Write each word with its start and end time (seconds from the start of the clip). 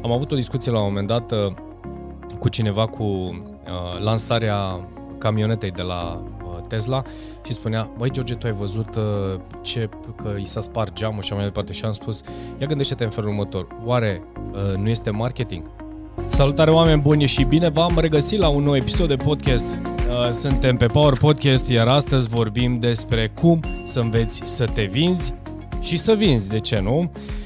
Am 0.00 0.12
avut 0.12 0.32
o 0.32 0.36
discuție 0.36 0.72
la 0.72 0.78
un 0.78 0.84
moment 0.84 1.06
dat 1.06 1.32
uh, 1.32 1.52
cu 2.38 2.48
cineva 2.48 2.86
cu 2.86 3.02
uh, 3.02 4.00
lansarea 4.00 4.88
camionetei 5.18 5.70
de 5.70 5.82
la 5.82 6.22
uh, 6.44 6.66
Tesla 6.68 7.02
și 7.44 7.52
spunea, 7.52 7.90
băi 7.98 8.10
George, 8.10 8.34
tu 8.34 8.46
ai 8.46 8.52
văzut 8.52 8.94
uh, 8.96 9.40
ce, 9.62 9.88
că 10.16 10.34
i 10.38 10.46
s-a 10.46 10.60
spart 10.60 10.92
geamul 10.92 11.22
și 11.22 11.32
mai 11.32 11.44
departe 11.44 11.72
și 11.72 11.84
am 11.84 11.92
spus, 11.92 12.20
ia 12.60 12.66
gândește-te 12.66 13.04
în 13.04 13.10
felul 13.10 13.30
următor, 13.30 13.66
oare 13.84 14.22
uh, 14.52 14.76
nu 14.76 14.88
este 14.88 15.10
marketing? 15.10 15.70
Salutare 16.26 16.70
oameni 16.70 17.00
buni 17.00 17.26
și 17.26 17.44
bine 17.44 17.68
v-am 17.68 17.98
regăsit 17.98 18.38
la 18.38 18.48
un 18.48 18.62
nou 18.62 18.76
episod 18.76 19.08
de 19.08 19.16
podcast. 19.16 19.68
Uh, 19.68 20.30
suntem 20.30 20.76
pe 20.76 20.86
Power 20.86 21.18
Podcast, 21.18 21.68
iar 21.68 21.88
astăzi 21.88 22.28
vorbim 22.28 22.78
despre 22.78 23.32
cum 23.40 23.60
să 23.84 24.00
înveți 24.00 24.42
să 24.44 24.66
te 24.66 24.84
vinzi 24.84 25.34
și 25.80 25.96
să 25.96 26.12
vinzi, 26.12 26.48
de 26.48 26.58
ce 26.58 26.80
nu? 26.80 26.98
Uh, 26.98 27.41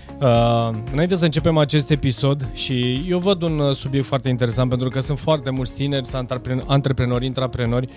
înainte 0.92 1.14
să 1.14 1.24
începem 1.24 1.56
acest 1.56 1.90
episod 1.90 2.52
și 2.52 3.04
eu 3.08 3.18
văd 3.18 3.42
un 3.42 3.58
uh, 3.58 3.74
subiect 3.74 4.06
foarte 4.06 4.28
interesant 4.28 4.68
pentru 4.68 4.88
că 4.88 5.00
sunt 5.00 5.18
foarte 5.18 5.50
mulți 5.50 5.74
tineri, 5.74 6.08
antreprenori, 6.66 7.26
intraprenori 7.26 7.88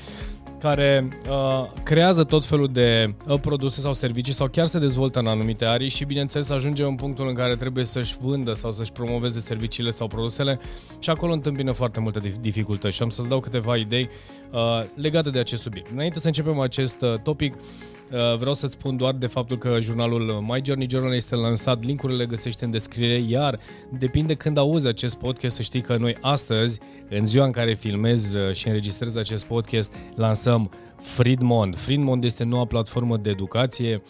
care 0.60 1.08
uh, 1.30 1.70
creează 1.84 2.24
tot 2.24 2.46
felul 2.46 2.68
de 2.68 3.16
uh, 3.28 3.40
produse 3.40 3.80
sau 3.80 3.94
servicii 3.94 4.34
sau 4.34 4.48
chiar 4.48 4.66
se 4.66 4.80
dezvoltă 4.80 5.20
în 5.20 5.28
anumite 5.28 5.66
arii 5.66 5.90
și 5.90 6.06
bineînțeles 6.06 6.50
ajunge 6.50 6.84
în 6.84 6.96
punctul 6.96 7.28
în 7.28 7.34
care 7.34 7.56
trebuie 7.56 7.84
să-și 7.84 8.16
vândă 8.22 8.54
sau 8.54 8.72
să-și 8.72 8.92
promoveze 8.92 9.40
serviciile 9.40 9.90
sau 9.90 10.08
produsele 10.08 10.60
și 11.00 11.10
acolo 11.10 11.34
întâmpină 11.34 11.72
foarte 11.72 12.00
multe 12.00 12.34
dificultăți 12.42 12.96
și 12.96 13.02
am 13.02 13.10
să-ți 13.10 13.30
dau 13.30 13.40
câteva 13.40 13.76
idei 13.76 14.10
uh, 14.52 14.60
legate 14.96 15.30
de 15.30 15.40
acest 15.40 15.62
subiect. 15.62 15.92
Înainte 15.92 16.20
să 16.20 16.28
începem 16.28 16.60
acest 16.60 17.02
uh, 17.02 17.14
topic, 17.24 17.54
Uh, 17.54 17.99
vreau 18.38 18.54
să-ți 18.54 18.74
spun 18.74 18.98
doar 18.98 19.14
de 19.14 19.28
faptul 19.28 19.58
că 19.58 19.78
jurnalul 19.82 20.22
My 20.22 20.62
Journey 20.64 20.88
Journal 20.90 21.14
este 21.14 21.36
lansat, 21.36 21.84
linkurile 21.84 22.18
le 22.18 22.26
găsești 22.26 22.64
în 22.64 22.72
descriere, 22.72 23.24
iar 23.28 23.60
depinde 24.00 24.34
când 24.34 24.58
auzi 24.58 24.88
acest 24.88 25.16
podcast 25.18 25.56
să 25.56 25.62
știi 25.62 25.82
că 25.82 25.98
noi 25.98 26.18
astăzi, 26.22 26.80
în 27.10 27.26
ziua 27.26 27.46
în 27.46 27.52
care 27.52 27.74
filmez 27.74 28.34
uh, 28.34 28.54
și 28.54 28.68
înregistrez 28.68 29.16
acest 29.16 29.46
podcast, 29.46 29.94
lansăm 30.16 30.72
Friedmond. 31.00 31.76
Friedmond 31.76 32.24
este 32.24 32.44
noua 32.44 32.66
platformă 32.66 33.18
de 33.18 33.30
educație. 33.30 34.02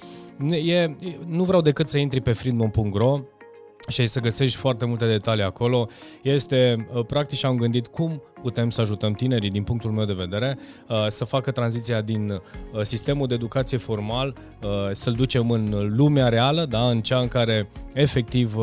E, 0.66 0.96
nu 1.28 1.44
vreau 1.44 1.62
decât 1.62 1.88
să 1.88 1.98
intri 1.98 2.22
pe 2.22 2.34
friedmond.ro 2.34 3.20
și 3.88 4.02
ai 4.02 4.08
să 4.08 4.20
găsești 4.20 4.58
foarte 4.58 4.86
multe 4.86 5.08
detalii 5.08 5.44
acolo. 5.44 5.88
Este, 6.24 6.88
uh, 6.94 7.06
practic, 7.06 7.38
și 7.38 7.46
am 7.46 7.58
gândit 7.58 7.88
cum 7.88 8.22
putem 8.42 8.70
să 8.70 8.82
ajutăm 8.82 9.14
tinerii, 9.14 9.50
din 9.50 9.64
punctul 9.64 9.92
meu 9.92 10.06
de 10.06 10.14
vedere, 10.14 10.58
uh, 10.90 11.06
să 11.08 11.26
facă 11.26 11.52
tranziția 11.52 12.02
din 12.02 12.30
uh, 12.30 12.82
sistemul 12.82 13.28
de 13.28 13.34
educație 13.34 13.78
formal, 13.78 14.36
să-l 14.92 15.14
ducem 15.14 15.52
în 15.52 15.94
lumea 15.96 16.30
reală, 16.30 16.66
da, 16.66 16.90
în 16.90 17.02
cea 17.02 17.20
în 17.20 17.28
care 17.28 17.70
efectiv 17.94 18.56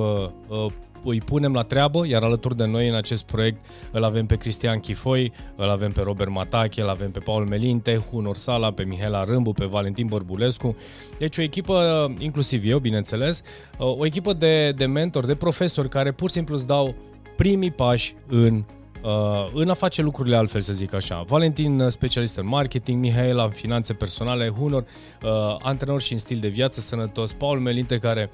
îi 1.04 1.20
punem 1.20 1.52
la 1.52 1.62
treabă, 1.62 2.06
iar 2.06 2.22
alături 2.22 2.56
de 2.56 2.64
noi 2.64 2.88
în 2.88 2.94
acest 2.94 3.24
proiect 3.24 3.64
îl 3.90 4.04
avem 4.04 4.26
pe 4.26 4.36
Cristian 4.36 4.80
Chifoi, 4.80 5.32
îl 5.56 5.70
avem 5.70 5.92
pe 5.92 6.00
Robert 6.00 6.30
Matache, 6.30 6.82
îl 6.82 6.88
avem 6.88 7.10
pe 7.10 7.18
Paul 7.18 7.46
Melinte, 7.46 8.04
Hunor 8.10 8.36
Sala, 8.36 8.70
pe 8.70 8.82
Mihela 8.82 9.24
Râmbu, 9.24 9.52
pe 9.52 9.64
Valentin 9.64 10.06
Bărbulescu. 10.06 10.76
Deci 11.18 11.38
o 11.38 11.42
echipă, 11.42 12.14
inclusiv 12.18 12.64
eu, 12.64 12.78
bineînțeles, 12.78 13.42
o 13.78 14.06
echipă 14.06 14.32
de, 14.32 14.72
de 14.72 14.86
mentori, 14.86 15.26
de 15.26 15.34
profesori 15.34 15.88
care 15.88 16.12
pur 16.12 16.28
și 16.28 16.34
simplu 16.34 16.54
îți 16.54 16.66
dau 16.66 16.94
primii 17.36 17.70
pași 17.70 18.14
în 18.26 18.64
Uh, 19.06 19.48
în 19.54 19.68
a 19.68 19.74
face 19.74 20.02
lucrurile 20.02 20.36
altfel, 20.36 20.60
să 20.60 20.72
zic 20.72 20.94
așa. 20.94 21.24
Valentin, 21.26 21.86
specialist 21.88 22.36
în 22.36 22.46
marketing, 22.46 23.00
Mihaela, 23.00 23.44
în 23.44 23.50
finanțe 23.50 23.92
personale, 23.92 24.48
Hunor, 24.48 24.84
uh, 25.22 25.56
antrenor 25.62 26.00
și 26.00 26.12
în 26.12 26.18
stil 26.18 26.38
de 26.38 26.48
viață 26.48 26.80
sănătos, 26.80 27.32
Paul 27.32 27.58
Melinte, 27.58 27.98
care 27.98 28.30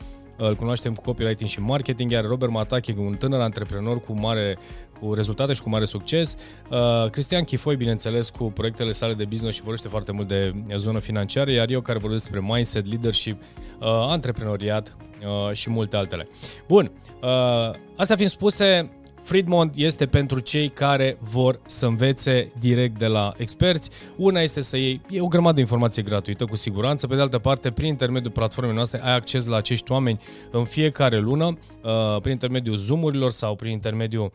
îl 0.48 0.54
cunoaștem 0.54 0.94
cu 0.94 1.02
copywriting 1.02 1.48
și 1.48 1.60
marketing, 1.60 2.10
iar 2.10 2.24
Robert 2.24 2.52
Matache, 2.52 2.94
un 2.98 3.14
tânăr 3.14 3.40
antreprenor 3.40 4.00
cu 4.00 4.12
mare 4.12 4.58
cu 5.00 5.14
rezultate 5.14 5.52
și 5.52 5.62
cu 5.62 5.68
mare 5.68 5.84
succes. 5.84 6.36
Uh, 6.70 7.10
Cristian 7.10 7.44
Chifoi, 7.44 7.76
bineînțeles, 7.76 8.30
cu 8.30 8.44
proiectele 8.44 8.90
sale 8.90 9.14
de 9.14 9.24
business 9.24 9.56
și 9.56 9.62
vorbește 9.62 9.88
foarte 9.88 10.12
mult 10.12 10.28
de 10.28 10.54
zonă 10.76 10.98
financiară, 10.98 11.50
iar 11.50 11.68
eu 11.68 11.80
care 11.80 11.98
vorbesc 11.98 12.22
despre 12.22 12.46
mindset, 12.52 12.86
leadership, 12.86 13.42
uh, 13.42 13.86
antreprenoriat 13.88 14.96
uh, 15.22 15.54
și 15.54 15.70
multe 15.70 15.96
altele. 15.96 16.28
Bun, 16.66 16.92
uh, 17.22 17.70
astea 17.96 18.16
fiind 18.16 18.30
spuse, 18.30 18.90
Friedmond 19.22 19.72
este 19.74 20.06
pentru 20.06 20.38
cei 20.38 20.68
care 20.68 21.16
vor 21.20 21.60
să 21.66 21.86
învețe 21.86 22.52
direct 22.58 22.98
de 22.98 23.06
la 23.06 23.32
experți. 23.36 23.90
Una 24.16 24.40
este 24.40 24.60
să 24.60 24.76
iei, 24.76 25.00
e 25.10 25.20
o 25.20 25.26
grămadă 25.26 25.54
de 25.54 25.60
informație 25.60 26.02
gratuită 26.02 26.44
cu 26.44 26.56
siguranță, 26.56 27.06
pe 27.06 27.14
de 27.14 27.20
altă 27.20 27.38
parte, 27.38 27.70
prin 27.70 27.88
intermediul 27.88 28.32
platformei 28.32 28.74
noastre 28.74 29.04
ai 29.04 29.14
acces 29.14 29.46
la 29.46 29.56
acești 29.56 29.92
oameni 29.92 30.20
în 30.50 30.64
fiecare 30.64 31.18
lună, 31.18 31.44
uh, 31.46 32.16
prin 32.20 32.32
intermediul 32.32 32.76
Zoom-urilor 32.76 33.30
sau 33.30 33.54
prin 33.54 33.70
intermediul 33.70 34.32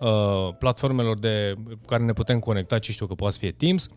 uh, 0.00 0.08
platformelor 0.58 1.18
de 1.18 1.54
care 1.86 2.02
ne 2.02 2.12
putem 2.12 2.38
conecta, 2.38 2.78
ce 2.78 2.92
știu 2.92 3.06
că 3.06 3.14
poate 3.14 3.32
să 3.34 3.38
fie 3.40 3.50
Teams 3.50 3.88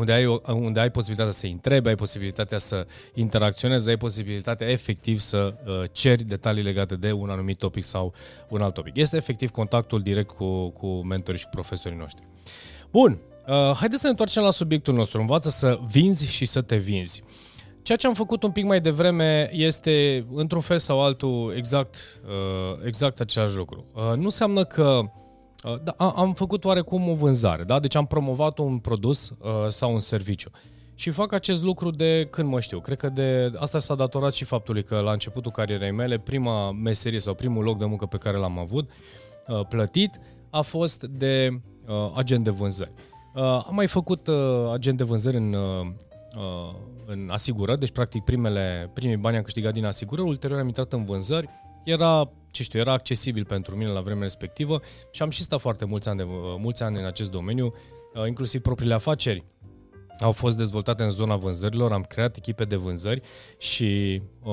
unde 0.00 0.12
ai, 0.12 0.40
unde 0.46 0.80
ai 0.80 0.90
posibilitatea 0.90 1.32
să 1.32 1.46
întrebi, 1.46 1.88
ai 1.88 1.94
posibilitatea 1.94 2.58
să 2.58 2.86
interacționezi, 3.14 3.88
ai 3.88 3.96
posibilitatea 3.96 4.68
efectiv 4.68 5.20
să 5.20 5.54
uh, 5.66 5.82
ceri 5.92 6.22
detalii 6.22 6.62
legate 6.62 6.96
de 6.96 7.12
un 7.12 7.30
anumit 7.30 7.58
topic 7.58 7.84
sau 7.84 8.14
un 8.48 8.62
alt 8.62 8.74
topic. 8.74 8.96
Este 8.96 9.16
efectiv 9.16 9.50
contactul 9.50 10.00
direct 10.00 10.30
cu, 10.30 10.68
cu 10.68 10.86
mentorii 10.86 11.40
și 11.40 11.44
cu 11.44 11.50
profesorii 11.52 11.98
noștri. 11.98 12.24
Bun, 12.90 13.18
uh, 13.46 13.54
haideți 13.54 14.00
să 14.00 14.04
ne 14.04 14.10
întoarcem 14.10 14.42
la 14.42 14.50
subiectul 14.50 14.94
nostru. 14.94 15.20
Învață 15.20 15.48
să 15.48 15.78
vinzi 15.90 16.26
și 16.26 16.44
să 16.44 16.60
te 16.60 16.76
vinzi. 16.76 17.22
Ceea 17.82 17.98
ce 17.98 18.06
am 18.06 18.14
făcut 18.14 18.42
un 18.42 18.50
pic 18.50 18.64
mai 18.64 18.80
devreme 18.80 19.50
este, 19.52 20.26
într-un 20.34 20.60
fel 20.60 20.78
sau 20.78 21.02
altul, 21.02 21.54
exact, 21.56 22.20
uh, 22.24 22.86
exact 22.86 23.20
același 23.20 23.56
lucru. 23.56 23.84
Uh, 23.94 24.16
nu 24.16 24.24
înseamnă 24.24 24.64
că 24.64 25.00
Uh, 25.00 25.19
da, 25.82 25.92
am 25.92 26.32
făcut 26.32 26.64
oarecum 26.64 27.08
o 27.08 27.14
vânzare, 27.14 27.62
da? 27.62 27.80
deci 27.80 27.94
am 27.94 28.06
promovat 28.06 28.58
un 28.58 28.78
produs 28.78 29.28
uh, 29.30 29.68
sau 29.68 29.92
un 29.92 30.00
serviciu. 30.00 30.50
Și 30.94 31.10
fac 31.10 31.32
acest 31.32 31.62
lucru 31.62 31.90
de 31.90 32.28
când 32.30 32.48
mă 32.48 32.60
știu. 32.60 32.80
Cred 32.80 32.96
că 32.96 33.08
de 33.08 33.52
asta 33.56 33.78
s-a 33.78 33.94
datorat 33.94 34.32
și 34.32 34.44
faptului 34.44 34.82
că 34.82 34.98
la 34.98 35.12
începutul 35.12 35.50
carierei 35.50 35.90
mele, 35.90 36.18
prima 36.18 36.72
meserie 36.72 37.18
sau 37.18 37.34
primul 37.34 37.64
loc 37.64 37.78
de 37.78 37.84
muncă 37.84 38.06
pe 38.06 38.16
care 38.16 38.36
l-am 38.36 38.58
avut 38.58 38.90
uh, 39.46 39.60
plătit 39.68 40.20
a 40.50 40.60
fost 40.60 41.02
de 41.02 41.60
uh, 41.86 42.10
agent 42.14 42.44
de 42.44 42.50
vânzări. 42.50 42.92
Uh, 43.34 43.42
am 43.42 43.74
mai 43.74 43.86
făcut 43.86 44.26
uh, 44.26 44.70
agent 44.72 44.96
de 44.96 45.04
vânzări 45.04 45.36
în, 45.36 45.52
uh, 45.52 45.86
uh, 46.36 46.74
în 47.06 47.28
asigurări, 47.32 47.78
deci 47.78 47.90
practic 47.90 48.22
primele, 48.22 48.90
primii 48.94 49.16
bani 49.16 49.36
am 49.36 49.42
câștigat 49.42 49.72
din 49.72 49.84
asigurări, 49.84 50.28
ulterior 50.28 50.58
am 50.58 50.66
intrat 50.66 50.92
în 50.92 51.04
vânzări 51.04 51.48
era, 51.84 52.30
ce 52.50 52.62
știu, 52.62 52.78
era 52.78 52.92
accesibil 52.92 53.44
pentru 53.44 53.76
mine 53.76 53.90
la 53.90 54.00
vremea 54.00 54.22
respectivă 54.22 54.80
și 55.10 55.22
am 55.22 55.30
și 55.30 55.42
stat 55.42 55.60
foarte 55.60 55.84
mulți 55.84 56.08
ani, 56.08 56.18
de, 56.18 56.24
mulți 56.58 56.82
ani 56.82 56.98
în 56.98 57.04
acest 57.04 57.30
domeniu, 57.30 57.74
uh, 58.14 58.26
inclusiv 58.26 58.60
propriile 58.60 58.94
afaceri 58.94 59.44
au 60.20 60.32
fost 60.32 60.56
dezvoltate 60.56 61.02
în 61.02 61.10
zona 61.10 61.36
vânzărilor, 61.36 61.92
am 61.92 62.02
creat 62.02 62.36
echipe 62.36 62.64
de 62.64 62.76
vânzări 62.76 63.22
și 63.58 64.22
uh, 64.42 64.52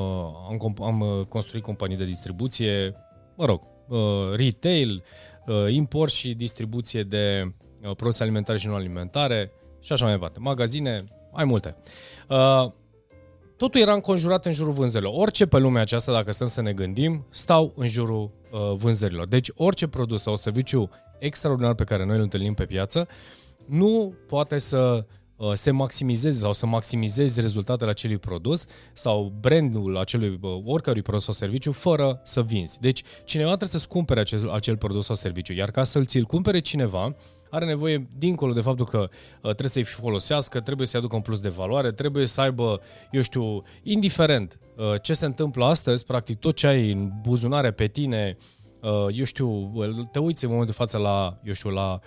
am, 0.50 0.76
am 0.82 1.00
uh, 1.00 1.26
construit 1.26 1.64
companii 1.64 1.98
de 1.98 2.06
distribuție, 2.06 2.96
mă 3.36 3.46
rog, 3.46 3.62
uh, 3.88 4.00
retail, 4.36 5.04
uh, 5.48 5.66
import 5.70 6.12
și 6.12 6.34
distribuție 6.34 7.04
de 7.04 7.54
uh, 7.82 7.96
produse 7.96 8.24
alimentare 8.24 8.58
și 8.58 8.68
non-alimentare 8.68 9.52
și 9.80 9.94
așa 9.94 10.04
mai 10.04 10.14
departe, 10.14 10.40
magazine, 10.40 11.04
mai 11.32 11.46
multe. 11.46 11.76
Uh, 12.30 12.72
totul 13.58 13.82
era 13.82 13.94
înconjurat 13.94 14.46
în 14.46 14.52
jurul 14.52 14.74
vânzărilor. 14.74 15.14
Orice 15.16 15.46
pe 15.46 15.58
lumea 15.58 15.82
aceasta, 15.82 16.12
dacă 16.12 16.32
stăm 16.32 16.48
să 16.48 16.62
ne 16.62 16.74
gândim, 16.74 17.26
stau 17.30 17.74
în 17.76 17.88
jurul 17.88 18.32
uh, 18.52 18.60
vânzărilor. 18.76 19.28
Deci 19.28 19.52
orice 19.56 19.88
produs 19.88 20.22
sau 20.22 20.36
serviciu 20.36 20.90
extraordinar 21.20 21.74
pe 21.74 21.84
care 21.84 22.06
noi 22.06 22.16
îl 22.16 22.22
întâlnim 22.22 22.54
pe 22.54 22.66
piață, 22.66 23.08
nu 23.66 24.14
poate 24.28 24.58
să 24.58 24.78
uh, 24.78 25.04
se 25.54 25.72
maximizeze 25.72 26.40
sau 26.40 26.54
să 26.54 26.66
maximizezi 26.66 27.42
rezultatele 27.42 27.90
acelui 27.90 28.18
produs 28.18 28.66
sau 28.94 29.34
brandul 29.40 29.98
acelui 29.98 30.40
uh, 30.42 30.52
oricărui 30.66 31.02
produs 31.02 31.24
sau 31.24 31.34
serviciu 31.34 31.72
fără 31.72 32.22
să 32.24 32.42
vinzi. 32.42 32.80
Deci 32.80 33.04
cineva 33.24 33.48
trebuie 33.48 33.70
să-ți 33.70 33.88
cumpere 33.88 34.20
acel, 34.20 34.50
acel 34.50 34.78
produs 34.78 35.06
sau 35.06 35.16
serviciu, 35.16 35.54
iar 35.54 35.72
ca 35.72 35.84
să-l 35.84 36.06
ți-l 36.06 36.24
cumpere 36.24 36.60
cineva, 36.60 37.16
are 37.50 37.66
nevoie, 37.66 38.08
dincolo 38.18 38.54
de 38.54 38.62
faptul 38.62 38.86
că 38.86 38.98
uh, 38.98 39.42
trebuie 39.42 39.70
să-i 39.70 39.84
folosească, 39.84 40.60
trebuie 40.60 40.88
să-i 40.88 41.00
aducă 41.00 41.16
un 41.16 41.22
plus 41.22 41.40
de 41.40 41.50
valoare, 41.50 41.92
trebuie 41.92 42.26
să 42.26 42.42
aibă, 42.42 42.82
eu 43.12 43.22
știu, 43.22 43.64
indiferent 43.84 44.60
uh, 44.76 45.02
ce 45.02 45.14
se 45.14 45.26
întâmplă 45.26 45.66
astăzi, 45.66 46.06
practic 46.06 46.40
tot 46.40 46.56
ce 46.56 46.68
ai 46.68 46.92
în 46.92 47.12
buzunare 47.22 47.72
pe 47.72 47.88
tine, 47.88 48.38
uh, 48.38 48.46
eu 49.12 49.24
știu, 49.24 49.72
te 50.12 50.20
uiți 50.20 50.44
în 50.44 50.50
momentul 50.50 50.76
de 50.76 50.84
față 50.84 50.98
la, 50.98 51.40
eu 51.44 51.54
știu, 51.54 51.70
la, 51.70 52.00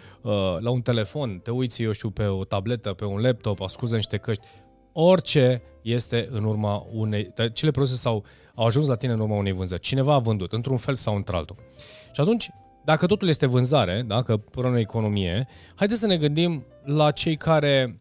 la 0.58 0.70
un 0.70 0.80
telefon, 0.80 1.38
te 1.38 1.50
uiți, 1.50 1.82
eu 1.82 1.92
știu, 1.92 2.10
pe 2.10 2.26
o 2.26 2.44
tabletă, 2.44 2.92
pe 2.92 3.04
un 3.04 3.20
laptop, 3.20 3.60
ascultă 3.60 3.94
niște 3.94 4.16
căști, 4.16 4.46
orice 4.92 5.62
este 5.82 6.28
în 6.30 6.44
urma 6.44 6.86
unei, 6.92 7.28
cele 7.52 7.70
produse 7.70 7.94
sau 7.94 8.24
au 8.54 8.66
ajuns 8.66 8.88
la 8.88 8.94
tine 8.94 9.12
în 9.12 9.20
urma 9.20 9.36
unei 9.36 9.52
vânzări. 9.52 9.80
Cineva 9.80 10.14
a 10.14 10.18
vândut, 10.18 10.52
într-un 10.52 10.76
fel 10.76 10.94
sau 10.94 11.16
într-altul. 11.16 11.56
Și 12.12 12.20
atunci, 12.20 12.50
dacă 12.84 13.06
totul 13.06 13.28
este 13.28 13.46
vânzare, 13.46 14.02
dacă 14.06 14.36
până 14.36 14.68
în 14.68 14.76
economie, 14.76 15.46
haideți 15.74 16.00
să 16.00 16.06
ne 16.06 16.16
gândim 16.16 16.66
la 16.84 17.10
cei 17.10 17.36
care 17.36 18.00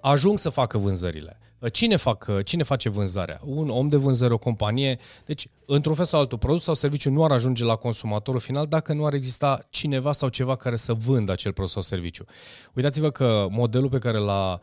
ajung 0.00 0.38
să 0.38 0.48
facă 0.48 0.78
vânzările. 0.78 1.38
Cine, 1.72 1.96
fac, 1.96 2.42
cine 2.44 2.62
face 2.62 2.88
vânzarea? 2.88 3.40
Un 3.44 3.68
om 3.68 3.88
de 3.88 3.96
vânzări, 3.96 4.32
o 4.32 4.38
companie. 4.38 4.98
Deci, 5.24 5.48
într-un 5.66 5.94
fel 5.94 6.04
sau 6.04 6.20
altul, 6.20 6.38
produs 6.38 6.62
sau 6.62 6.74
serviciu 6.74 7.10
nu 7.10 7.24
ar 7.24 7.30
ajunge 7.30 7.64
la 7.64 7.76
consumatorul 7.76 8.40
final 8.40 8.66
dacă 8.66 8.92
nu 8.92 9.06
ar 9.06 9.14
exista 9.14 9.66
cineva 9.70 10.12
sau 10.12 10.28
ceva 10.28 10.56
care 10.56 10.76
să 10.76 10.92
vândă 10.92 11.32
acel 11.32 11.52
produs 11.52 11.72
sau 11.72 11.82
serviciu. 11.82 12.24
Uitați-vă 12.74 13.10
că 13.10 13.46
modelul 13.50 13.88
pe 13.88 13.98
care 13.98 14.18
l-a 14.18 14.60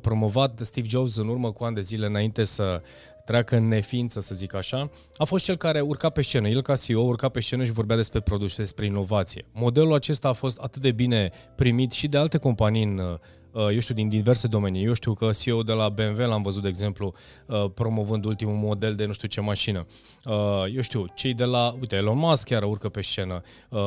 promovat 0.00 0.60
Steve 0.62 0.88
Jobs 0.88 1.16
în 1.16 1.28
urmă 1.28 1.52
cu 1.52 1.64
ani 1.64 1.74
de 1.74 1.80
zile 1.80 2.06
înainte 2.06 2.44
să 2.44 2.82
treacă 3.24 3.56
în 3.56 3.68
neființă, 3.68 4.20
să 4.20 4.34
zic 4.34 4.54
așa, 4.54 4.90
a 5.16 5.24
fost 5.24 5.44
cel 5.44 5.56
care 5.56 5.80
urca 5.80 6.10
pe 6.10 6.22
scenă. 6.22 6.48
El, 6.48 6.62
ca 6.62 6.76
CEO, 6.76 7.02
urca 7.02 7.28
pe 7.28 7.40
scenă 7.40 7.64
și 7.64 7.72
vorbea 7.72 7.96
despre 7.96 8.20
produse, 8.20 8.56
despre 8.56 8.86
inovație. 8.86 9.44
Modelul 9.52 9.94
acesta 9.94 10.28
a 10.28 10.32
fost 10.32 10.58
atât 10.58 10.82
de 10.82 10.92
bine 10.92 11.30
primit 11.54 11.92
și 11.92 12.08
de 12.08 12.18
alte 12.18 12.38
companii 12.38 12.84
în 12.84 12.98
uh, 12.98 13.18
eu 13.54 13.78
știu, 13.78 13.94
din 13.94 14.08
diverse 14.08 14.46
domenii. 14.46 14.84
Eu 14.84 14.92
știu 14.92 15.12
că 15.12 15.30
CEO 15.30 15.62
de 15.62 15.72
la 15.72 15.88
BMW 15.88 16.26
l-am 16.26 16.42
văzut, 16.42 16.62
de 16.62 16.68
exemplu, 16.68 17.14
uh, 17.46 17.64
promovând 17.74 18.24
ultimul 18.24 18.54
model 18.54 18.94
de 18.94 19.04
nu 19.04 19.12
știu 19.12 19.28
ce 19.28 19.40
mașină. 19.40 19.86
Uh, 20.24 20.64
eu 20.74 20.80
știu, 20.80 21.06
cei 21.14 21.34
de 21.34 21.44
la, 21.44 21.74
uite, 21.80 21.96
Elon 21.96 22.18
Musk 22.18 22.46
chiar 22.46 22.62
urcă 22.62 22.88
pe 22.88 23.02
scenă. 23.02 23.42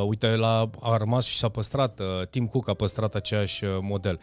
Uite, 0.05 0.35
la 0.35 0.69
a 0.79 0.97
rămas 0.97 1.25
și 1.25 1.37
s-a 1.37 1.49
păstrat, 1.49 2.01
Tim 2.29 2.47
Cook 2.47 2.69
a 2.69 2.73
păstrat 2.73 3.15
aceeași 3.15 3.63
model. 3.81 4.19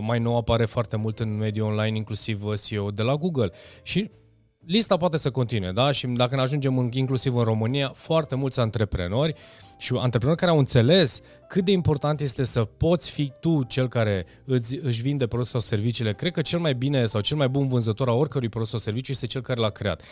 Mai 0.00 0.18
nou 0.18 0.36
apare 0.36 0.64
foarte 0.64 0.96
mult 0.96 1.18
în 1.18 1.36
mediul 1.36 1.66
online, 1.66 1.96
inclusiv 1.96 2.42
CEO 2.66 2.90
de 2.90 3.02
la 3.02 3.14
Google. 3.14 3.50
Și 3.82 4.10
lista 4.66 4.96
poate 4.96 5.16
să 5.16 5.30
continue, 5.30 5.70
da? 5.70 5.90
Și 5.90 6.06
dacă 6.06 6.34
ne 6.34 6.40
ajungem 6.40 6.78
în, 6.78 6.88
inclusiv 6.92 7.36
în 7.36 7.42
România, 7.42 7.88
foarte 7.88 8.34
mulți 8.34 8.60
antreprenori 8.60 9.34
și 9.78 9.94
antreprenori 9.96 10.40
care 10.40 10.50
au 10.50 10.58
înțeles 10.58 11.20
cât 11.48 11.64
de 11.64 11.72
important 11.72 12.20
este 12.20 12.44
să 12.44 12.64
poți 12.64 13.10
fi 13.10 13.32
tu 13.40 13.62
cel 13.62 13.88
care 13.88 14.26
îți, 14.44 14.76
își 14.76 15.02
vinde 15.02 15.26
produsul 15.26 15.60
sau 15.60 15.68
serviciile. 15.76 16.12
Cred 16.12 16.32
că 16.32 16.42
cel 16.42 16.58
mai 16.58 16.74
bine 16.74 17.04
sau 17.04 17.20
cel 17.20 17.36
mai 17.36 17.48
bun 17.48 17.68
vânzător 17.68 18.08
a 18.08 18.12
oricărui 18.12 18.48
produs 18.48 18.68
sau 18.68 18.78
serviciu 18.78 19.12
este 19.12 19.26
cel 19.26 19.40
care 19.40 19.60
l-a 19.60 19.70
creat. 19.70 20.02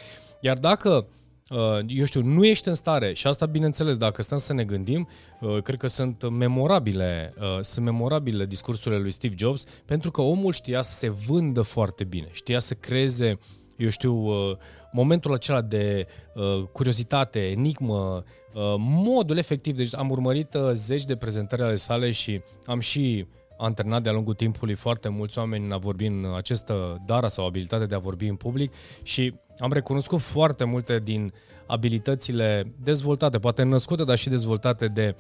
Iar 0.41 0.59
dacă 0.59 1.07
uh, 1.49 1.79
eu 1.87 2.05
știu, 2.05 2.23
nu 2.23 2.45
ești 2.45 2.69
în 2.69 2.75
stare, 2.75 3.13
și 3.13 3.27
asta 3.27 3.47
bineînțeles, 3.47 3.97
dacă 3.97 4.23
stăm 4.23 4.39
să 4.39 4.53
ne 4.53 4.65
gândim, 4.65 5.09
uh, 5.41 5.63
cred 5.63 5.79
că 5.79 5.87
sunt 5.87 6.31
memorabile, 6.31 7.35
uh, 7.41 7.59
sunt 7.61 7.85
memorabile 7.85 8.47
discursurile 8.47 9.01
lui 9.01 9.11
Steve 9.11 9.35
Jobs, 9.39 9.65
pentru 9.85 10.11
că 10.11 10.21
omul 10.21 10.53
știa 10.53 10.83
să 10.83 10.93
se 10.93 11.09
vândă 11.09 11.63
foarte 11.63 12.05
bine, 12.05 12.29
știa 12.33 12.59
să 12.59 12.75
creeze 12.75 13.39
eu 13.79 13.89
știu, 13.89 14.15
uh, 14.15 14.57
momentul 14.93 15.33
acela 15.33 15.61
de 15.61 16.07
uh, 16.35 16.63
curiozitate, 16.73 17.51
enigmă, 17.51 18.25
uh, 18.55 18.75
modul 18.79 19.37
efectiv. 19.37 19.77
Deci 19.77 19.95
am 19.97 20.11
urmărit 20.11 20.57
zeci 20.73 21.05
de 21.05 21.17
prezentări 21.17 21.63
ale 21.63 21.77
sale 21.77 22.11
și 22.11 22.41
am 22.67 22.81
și 22.81 23.27
antrenat 23.59 24.03
de-a 24.03 24.13
lungul 24.13 24.35
timpului 24.35 24.75
foarte 24.75 25.09
mulți 25.09 25.39
oameni 25.39 25.65
în 25.65 25.73
a 25.73 25.77
vorbi 25.77 26.07
în 26.07 26.33
această 26.37 27.03
dara 27.07 27.29
sau 27.29 27.47
abilitate 27.47 27.87
de 27.87 27.95
a 27.95 27.99
vorbi 27.99 28.27
în 28.27 28.37
public 28.37 28.73
și 29.03 29.35
am 29.59 29.73
recunoscut 29.73 30.21
foarte 30.21 30.65
multe 30.65 31.01
din 31.01 31.33
abilitățile 31.67 32.75
dezvoltate, 32.83 33.39
poate 33.39 33.63
născute, 33.63 34.05
dar 34.05 34.19
și 34.19 34.29
dezvoltate 34.29 34.89
de 34.89 35.17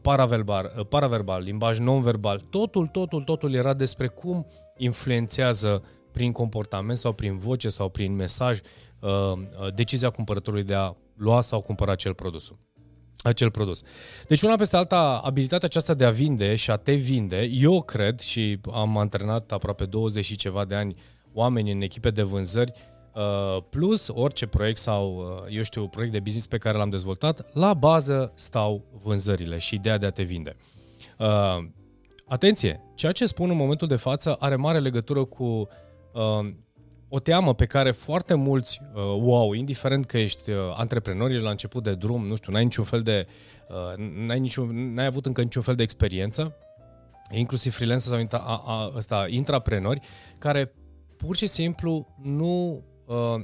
paraverbal, 0.00 0.86
paraverbal 0.88 1.42
limbaj 1.42 1.78
non-verbal. 1.78 2.40
Totul, 2.50 2.86
totul, 2.86 3.22
totul 3.22 3.54
era 3.54 3.74
despre 3.74 4.06
cum 4.06 4.46
influențează 4.76 5.82
prin 6.14 6.32
comportament 6.32 6.98
sau 6.98 7.12
prin 7.12 7.38
voce 7.38 7.68
sau 7.68 7.88
prin 7.88 8.14
mesaj 8.14 8.60
uh, 9.00 9.10
uh, 9.10 9.74
decizia 9.74 10.10
cumpărătorului 10.10 10.64
de 10.64 10.74
a 10.74 10.94
lua 11.16 11.40
sau 11.40 11.60
cumpăra 11.60 11.92
acel 11.92 12.14
produs 12.14 12.52
acel 13.22 13.50
produs. 13.50 13.82
Deci 14.28 14.42
una 14.42 14.54
peste 14.54 14.76
alta, 14.76 15.20
abilitatea 15.24 15.66
aceasta 15.66 15.94
de 15.94 16.04
a 16.04 16.10
vinde 16.10 16.56
și 16.56 16.70
a 16.70 16.76
te 16.76 16.94
vinde, 16.94 17.42
eu 17.42 17.82
cred 17.82 18.20
și 18.20 18.60
am 18.72 18.98
antrenat 18.98 19.52
aproape 19.52 19.84
20 19.84 20.24
și 20.24 20.36
ceva 20.36 20.64
de 20.64 20.74
ani 20.74 20.94
oameni 21.32 21.72
în 21.72 21.80
echipe 21.80 22.10
de 22.10 22.22
vânzări, 22.22 22.72
uh, 23.14 23.62
plus 23.70 24.08
orice 24.08 24.46
proiect 24.46 24.78
sau, 24.78 25.24
eu 25.48 25.62
știu, 25.62 25.88
proiect 25.88 26.12
de 26.12 26.20
business 26.20 26.46
pe 26.46 26.58
care 26.58 26.76
l-am 26.76 26.90
dezvoltat, 26.90 27.54
la 27.54 27.74
bază 27.74 28.32
stau 28.34 28.84
vânzările 29.02 29.58
și 29.58 29.74
ideea 29.74 29.98
de 29.98 30.06
a 30.06 30.10
te 30.10 30.22
vinde. 30.22 30.56
Atenție, 32.26 32.80
ceea 32.94 33.12
ce 33.12 33.26
spun 33.26 33.50
în 33.50 33.56
momentul 33.56 33.88
de 33.88 33.96
față 33.96 34.34
are 34.34 34.56
mare 34.56 34.78
legătură 34.78 35.24
cu 35.24 35.44
uh, 35.44 35.66
o 37.14 37.18
teamă 37.18 37.54
pe 37.54 37.64
care 37.64 37.90
foarte 37.90 38.34
mulți 38.34 38.80
uh, 38.94 39.02
o 39.02 39.36
au, 39.36 39.52
indiferent 39.52 40.06
că 40.06 40.18
ești 40.18 40.50
uh, 40.50 40.56
antreprenor, 40.76 41.30
ești 41.30 41.42
la 41.42 41.50
început 41.50 41.82
de 41.82 41.94
drum, 41.94 42.26
nu 42.26 42.36
știu, 42.36 42.52
n-ai 42.52 42.64
niciun 42.64 42.84
fel 42.84 43.02
de, 43.02 43.26
uh, 43.68 44.06
n-ai, 44.26 44.40
niciun, 44.40 44.94
n-ai 44.94 45.06
avut 45.06 45.26
încă 45.26 45.42
niciun 45.42 45.62
fel 45.62 45.74
de 45.74 45.82
experiență, 45.82 46.56
inclusiv 47.30 47.74
freelancer 47.74 48.10
sau 48.10 48.20
intra, 48.20 48.38
a, 48.38 48.62
a, 48.66 48.92
ăsta, 48.96 49.26
intraprenori, 49.28 50.00
care 50.38 50.72
pur 51.16 51.36
și 51.36 51.46
simplu 51.46 52.14
nu, 52.22 52.84
uh, 53.06 53.40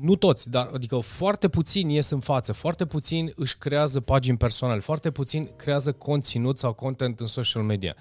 nu 0.00 0.16
toți, 0.16 0.50
dar 0.50 0.70
adică 0.74 0.96
foarte 0.96 1.48
puțini 1.48 1.94
ies 1.94 2.10
în 2.10 2.20
față, 2.20 2.52
foarte 2.52 2.86
puțini 2.86 3.32
își 3.34 3.58
creează 3.58 4.00
pagini 4.00 4.36
personale, 4.36 4.80
foarte 4.80 5.10
puțini 5.10 5.50
creează 5.56 5.92
conținut 5.92 6.58
sau 6.58 6.72
content 6.72 7.20
în 7.20 7.26
social 7.26 7.62
media. 7.62 7.94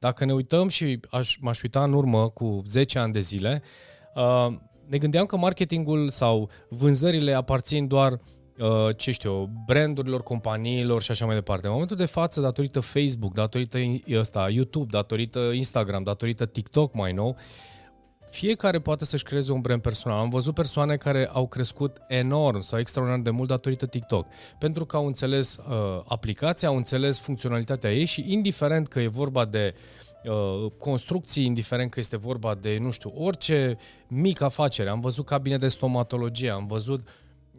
Dacă 0.00 0.24
ne 0.24 0.32
uităm 0.32 0.68
și 0.68 1.00
aș, 1.10 1.36
m-aș 1.40 1.62
uita 1.62 1.82
în 1.82 1.92
urmă 1.92 2.28
cu 2.28 2.62
10 2.66 2.98
ani 2.98 3.12
de 3.12 3.18
zile, 3.18 3.62
uh, 4.14 4.46
ne 4.86 4.98
gândeam 4.98 5.26
că 5.26 5.36
marketingul 5.36 6.08
sau 6.08 6.50
vânzările 6.68 7.32
aparțin 7.32 7.86
doar 7.86 8.12
uh, 8.12 8.96
ce 8.96 9.10
știu, 9.10 9.50
brandurilor, 9.66 10.22
companiilor 10.22 11.02
și 11.02 11.10
așa 11.10 11.26
mai 11.26 11.34
departe. 11.34 11.66
În 11.66 11.72
momentul 11.72 11.96
de 11.96 12.06
față, 12.06 12.40
datorită 12.40 12.80
Facebook, 12.80 13.34
datorită 13.34 13.78
ăsta, 14.12 14.48
YouTube, 14.50 14.88
datorită 14.90 15.38
Instagram, 15.38 16.02
datorită 16.02 16.46
TikTok 16.46 16.94
mai 16.94 17.12
nou, 17.12 17.36
fiecare 18.30 18.78
poate 18.78 19.04
să-și 19.04 19.24
creeze 19.24 19.52
un 19.52 19.60
brand 19.60 19.82
personal. 19.82 20.18
Am 20.18 20.28
văzut 20.28 20.54
persoane 20.54 20.96
care 20.96 21.28
au 21.32 21.46
crescut 21.46 21.96
enorm 22.08 22.60
sau 22.60 22.78
extraordinar 22.78 23.22
de 23.22 23.30
mult 23.30 23.48
datorită 23.48 23.86
TikTok, 23.86 24.26
pentru 24.58 24.84
că 24.84 24.96
au 24.96 25.06
înțeles 25.06 25.56
uh, 25.56 26.02
aplicația, 26.08 26.68
au 26.68 26.76
înțeles 26.76 27.18
funcționalitatea 27.18 27.92
ei 27.92 28.04
și 28.04 28.24
indiferent 28.32 28.88
că 28.88 29.00
e 29.00 29.08
vorba 29.08 29.44
de 29.44 29.74
uh, 30.24 30.70
construcții, 30.78 31.44
indiferent 31.44 31.90
că 31.90 32.00
este 32.00 32.16
vorba 32.16 32.54
de, 32.54 32.78
nu 32.80 32.90
știu, 32.90 33.12
orice 33.16 33.76
mică 34.08 34.44
afacere. 34.44 34.88
Am 34.88 35.00
văzut 35.00 35.24
cabine 35.26 35.58
de 35.58 35.68
stomatologie, 35.68 36.50
am 36.50 36.66
văzut, 36.66 37.08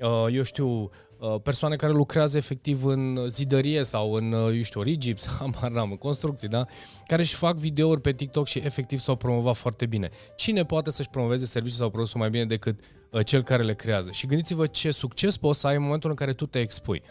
uh, 0.02 0.26
eu 0.32 0.44
știu, 0.44 0.90
Uh, 1.11 1.11
persoane 1.44 1.76
care 1.76 1.92
lucrează 1.92 2.38
efectiv 2.38 2.86
în 2.86 3.20
zidărie 3.28 3.84
sau 3.84 4.14
în, 4.14 4.32
uh, 4.32 4.56
eu 4.56 4.62
știu, 4.62 4.82
rigips, 4.82 5.28
am 5.40 5.90
în 5.92 5.98
construcții, 5.98 6.48
da? 6.48 6.66
Care 7.06 7.22
își 7.22 7.36
fac 7.36 7.56
videouri 7.56 8.02
pe 8.02 8.12
TikTok 8.12 8.48
și 8.48 8.60
efectiv 8.60 9.00
s-au 9.00 9.16
promovat 9.16 9.56
foarte 9.56 9.86
bine. 9.86 10.10
Cine 10.36 10.66
poate 10.66 10.90
să-și 10.90 11.10
promoveze 11.10 11.46
serviciul 11.46 11.78
sau 11.78 11.90
produsul 11.90 12.20
mai 12.20 12.30
bine 12.30 12.46
decât 12.46 12.80
uh, 13.12 13.26
cel 13.26 13.44
care 13.44 13.64
le 13.64 13.74
creează? 13.74 14.12
Și 14.12 14.26
gândiți-vă 14.26 14.68
ce 14.68 14.92
succes 14.92 15.38
poți 15.38 15.60
să 15.60 15.68
ai 15.68 15.76
în 15.76 15.82
momentul 15.82 16.10
în 16.10 16.16
care 16.16 16.34
tu 16.34 16.46
te 16.46 16.60
expui. 16.60 17.02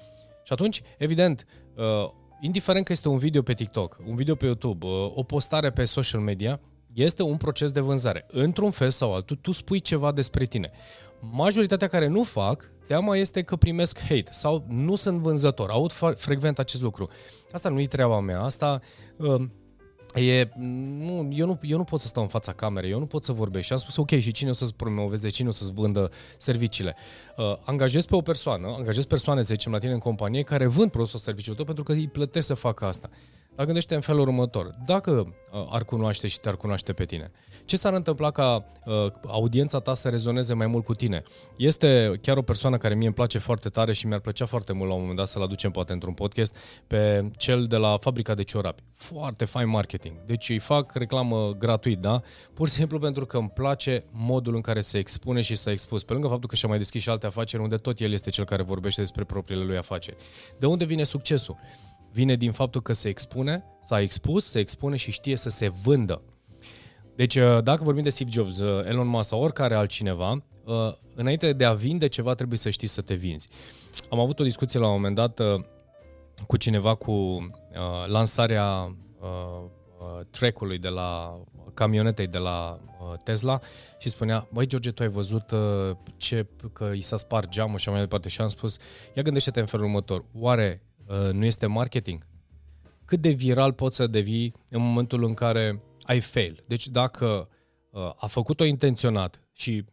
Și 0.44 0.52
atunci, 0.52 0.82
evident, 0.98 1.46
uh, 1.74 1.84
indiferent 2.40 2.84
că 2.84 2.92
este 2.92 3.08
un 3.08 3.18
video 3.18 3.42
pe 3.42 3.54
TikTok, 3.54 3.98
un 4.06 4.14
video 4.14 4.34
pe 4.34 4.44
YouTube, 4.44 4.86
uh, 4.86 4.92
o 5.14 5.22
postare 5.22 5.70
pe 5.70 5.84
social 5.84 6.20
media, 6.20 6.60
este 6.92 7.22
un 7.22 7.36
proces 7.36 7.72
de 7.72 7.80
vânzare. 7.80 8.26
Într-un 8.28 8.70
fel 8.70 8.90
sau 8.90 9.14
altul, 9.14 9.36
tu 9.36 9.50
spui 9.50 9.80
ceva 9.80 10.12
despre 10.12 10.44
tine. 10.44 10.70
Majoritatea 11.20 11.88
care 11.88 12.06
nu 12.06 12.22
fac, 12.22 12.70
teama 12.90 13.16
este 13.16 13.42
că 13.42 13.56
primesc 13.56 14.00
hate 14.00 14.28
sau 14.30 14.64
nu 14.68 14.96
sunt 14.96 15.18
vânzător. 15.18 15.70
Aud 15.70 15.92
frecvent 16.16 16.58
acest 16.58 16.82
lucru. 16.82 17.08
Asta 17.52 17.68
nu 17.68 17.80
e 17.80 17.86
treaba 17.86 18.20
mea, 18.20 18.40
asta 18.42 18.80
uh, 19.16 19.42
E, 20.14 20.48
nu, 20.56 21.28
eu, 21.32 21.46
nu, 21.46 21.58
eu 21.62 21.76
nu 21.76 21.84
pot 21.84 22.00
să 22.00 22.06
stau 22.06 22.22
în 22.22 22.28
fața 22.28 22.52
camerei, 22.52 22.90
eu 22.90 22.98
nu 22.98 23.06
pot 23.06 23.24
să 23.24 23.32
vorbesc. 23.32 23.66
Și 23.66 23.72
am 23.72 23.78
spus, 23.78 23.96
ok, 23.96 24.10
și 24.10 24.32
cine 24.32 24.50
o 24.50 24.52
să-ți 24.52 24.74
promoveze, 24.74 25.28
cine 25.28 25.48
o 25.48 25.50
să-ți 25.50 25.72
vândă 25.72 26.10
serviciile? 26.38 26.96
Uh, 27.36 27.56
angajez 27.64 28.04
pe 28.06 28.16
o 28.16 28.20
persoană, 28.20 28.74
angajez 28.76 29.04
persoane, 29.04 29.42
să 29.42 29.54
zicem, 29.54 29.72
la 29.72 29.78
tine 29.78 29.92
în 29.92 29.98
companie, 29.98 30.42
care 30.42 30.66
vând 30.66 30.90
produsul 30.90 31.18
serviciul 31.18 31.54
tău 31.54 31.64
pentru 31.64 31.84
că 31.84 31.92
îi 31.92 32.08
plătesc 32.08 32.46
să 32.46 32.54
facă 32.54 32.84
asta. 32.84 33.10
Dar 33.56 33.64
gândește 33.64 33.94
în 33.94 34.00
felul 34.00 34.20
următor. 34.20 34.74
Dacă 34.84 35.10
uh, 35.10 35.66
ar 35.70 35.84
cunoaște 35.84 36.28
și 36.28 36.40
te-ar 36.40 36.56
cunoaște 36.56 36.92
pe 36.92 37.04
tine, 37.04 37.30
ce 37.64 37.76
s-ar 37.76 37.92
întâmpla 37.92 38.30
ca 38.30 38.66
uh, 38.84 39.06
audiența 39.26 39.78
ta 39.78 39.94
să 39.94 40.08
rezoneze 40.08 40.54
mai 40.54 40.66
mult 40.66 40.84
cu 40.84 40.94
tine? 40.94 41.22
Este 41.56 42.18
chiar 42.22 42.36
o 42.36 42.42
persoană 42.42 42.76
care 42.76 42.94
mie 42.94 43.06
îmi 43.06 43.14
place 43.14 43.38
foarte 43.38 43.68
tare 43.68 43.92
și 43.92 44.06
mi-ar 44.06 44.20
plăcea 44.20 44.46
foarte 44.46 44.72
mult 44.72 44.88
la 44.88 44.94
un 44.94 45.00
moment 45.00 45.18
dat 45.18 45.28
să-l 45.28 45.42
aducem 45.42 45.70
poate 45.70 45.92
într-un 45.92 46.12
podcast 46.12 46.56
pe 46.86 47.30
cel 47.36 47.66
de 47.66 47.76
la 47.76 47.96
fabrica 48.00 48.34
de 48.34 48.42
ciorapi. 48.42 48.82
Foarte 48.94 49.44
fain 49.44 49.68
marketing. 49.68 50.14
Deci 50.26 50.48
îi 50.48 50.58
fac 50.58 50.94
reclamă 50.94 51.54
gratuit, 51.58 51.98
da? 51.98 52.20
Pur 52.54 52.68
și 52.68 52.74
simplu 52.74 52.98
pentru 52.98 53.26
că 53.26 53.36
îmi 53.36 53.50
place 53.54 54.04
modul 54.10 54.54
în 54.54 54.60
care 54.60 54.80
se 54.80 54.98
expune 54.98 55.40
și 55.40 55.54
s-a 55.54 55.70
expus. 55.70 56.04
Pe 56.04 56.12
lângă 56.12 56.28
faptul 56.28 56.48
că 56.48 56.54
și-a 56.54 56.68
mai 56.68 56.78
deschis 56.78 57.02
și 57.02 57.08
alte 57.08 57.26
afaceri 57.26 57.62
unde 57.62 57.76
tot 57.76 58.00
el 58.00 58.12
este 58.12 58.30
cel 58.30 58.44
care 58.44 58.62
vorbește 58.62 59.00
despre 59.00 59.24
propriile 59.24 59.64
lui 59.64 59.76
afaceri. 59.76 60.16
De 60.58 60.66
unde 60.66 60.84
vine 60.84 61.02
succesul? 61.02 61.56
Vine 62.12 62.34
din 62.34 62.52
faptul 62.52 62.82
că 62.82 62.92
se 62.92 63.08
expune, 63.08 63.64
s-a 63.84 64.00
expus, 64.00 64.50
se 64.50 64.58
expune 64.58 64.96
și 64.96 65.10
știe 65.10 65.36
să 65.36 65.48
se 65.48 65.68
vândă. 65.68 66.22
Deci, 67.14 67.36
uh, 67.36 67.58
dacă 67.62 67.84
vorbim 67.84 68.02
de 68.02 68.08
Steve 68.08 68.30
Jobs, 68.30 68.58
uh, 68.58 68.86
Elon 68.86 69.06
Musk 69.06 69.28
sau 69.28 69.42
oricare 69.42 69.74
altcineva, 69.74 70.44
uh, 70.64 70.92
înainte 71.14 71.52
de 71.52 71.64
a 71.64 71.72
vinde 71.72 72.06
ceva, 72.06 72.34
trebuie 72.34 72.58
să 72.58 72.70
știi 72.70 72.88
să 72.88 73.00
te 73.00 73.14
vinzi. 73.14 73.48
Am 74.10 74.20
avut 74.20 74.40
o 74.40 74.44
discuție 74.44 74.80
la 74.80 74.86
un 74.86 74.92
moment 74.92 75.14
dat 75.14 75.40
cu 76.46 76.56
cineva 76.56 76.94
cu 76.94 77.46
lansarea 78.06 78.96
track-ului 80.30 80.78
de 80.78 80.88
la 80.88 81.40
camionetei 81.74 82.26
de 82.26 82.38
la 82.38 82.80
uh, 83.00 83.18
Tesla 83.24 83.58
și 83.98 84.08
spunea, 84.08 84.48
băi 84.52 84.66
George, 84.66 84.90
tu 84.90 85.02
ai 85.02 85.08
văzut 85.08 85.50
uh, 85.50 85.96
ce, 86.16 86.46
că 86.72 86.90
i 86.94 87.00
s-a 87.00 87.16
spart 87.16 87.48
geamul 87.48 87.78
și 87.78 87.88
mai 87.88 88.00
departe 88.00 88.28
și 88.28 88.40
am 88.40 88.48
spus, 88.48 88.76
ia 89.14 89.22
gândește-te 89.22 89.60
în 89.60 89.66
felul 89.66 89.86
următor, 89.86 90.24
oare 90.34 90.82
uh, 90.82 90.89
nu 91.32 91.44
este 91.44 91.66
marketing? 91.66 92.26
Cât 93.04 93.20
de 93.20 93.30
viral 93.30 93.72
poți 93.72 93.96
să 93.96 94.06
devii 94.06 94.54
în 94.70 94.80
momentul 94.80 95.24
în 95.24 95.34
care 95.34 95.82
ai 96.02 96.20
fail? 96.20 96.64
Deci 96.66 96.88
dacă 96.88 97.48
uh, 97.90 98.12
a 98.16 98.26
făcut-o 98.26 98.64
intenționat 98.64 99.40
și 99.52 99.84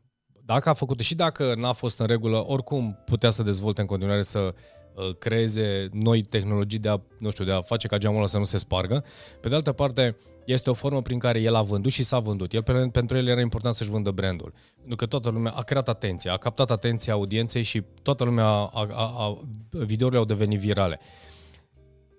dacă 0.45 0.69
a 0.69 0.73
făcut-o 0.73 1.03
și 1.03 1.15
dacă 1.15 1.55
n-a 1.55 1.73
fost 1.73 1.99
în 1.99 2.05
regulă, 2.05 2.47
oricum 2.47 2.97
putea 3.05 3.29
să 3.29 3.43
dezvolte 3.43 3.81
în 3.81 3.87
continuare 3.87 4.21
să 4.21 4.53
Uh, 4.97 5.15
creeze 5.19 5.89
noi 5.91 6.21
tehnologii 6.21 6.79
de 6.79 6.89
a, 6.89 7.01
nu 7.17 7.29
știu, 7.29 7.45
de 7.45 7.51
a 7.51 7.61
face 7.61 7.87
ca 7.87 7.97
geamul 7.97 8.17
ăla 8.17 8.27
să 8.27 8.37
nu 8.37 8.43
se 8.43 8.57
spargă. 8.57 9.03
Pe 9.41 9.49
de 9.49 9.55
altă 9.55 9.71
parte, 9.71 10.17
este 10.53 10.69
o 10.69 10.73
formă 10.73 11.01
prin 11.01 11.19
care 11.19 11.39
el 11.39 11.55
a 11.55 11.61
vândut 11.61 11.91
și 11.91 12.03
s-a 12.03 12.19
vândut. 12.19 12.53
El, 12.53 12.89
pentru 12.91 13.17
el 13.17 13.27
era 13.27 13.41
important 13.41 13.75
să-și 13.75 13.89
vândă 13.89 14.11
brandul. 14.11 14.53
Pentru 14.77 14.95
că 14.95 15.05
toată 15.05 15.29
lumea 15.29 15.51
a 15.51 15.61
creat 15.61 15.89
atenție, 15.89 16.29
a 16.29 16.37
captat 16.37 16.71
atenția 16.71 17.13
audienței 17.13 17.63
și 17.63 17.83
toată 18.01 18.23
lumea, 18.23 18.45
a, 18.45 18.69
a, 18.73 19.13
a, 19.17 19.37
videourile 19.71 20.19
au 20.19 20.25
devenit 20.25 20.59
virale. 20.59 20.99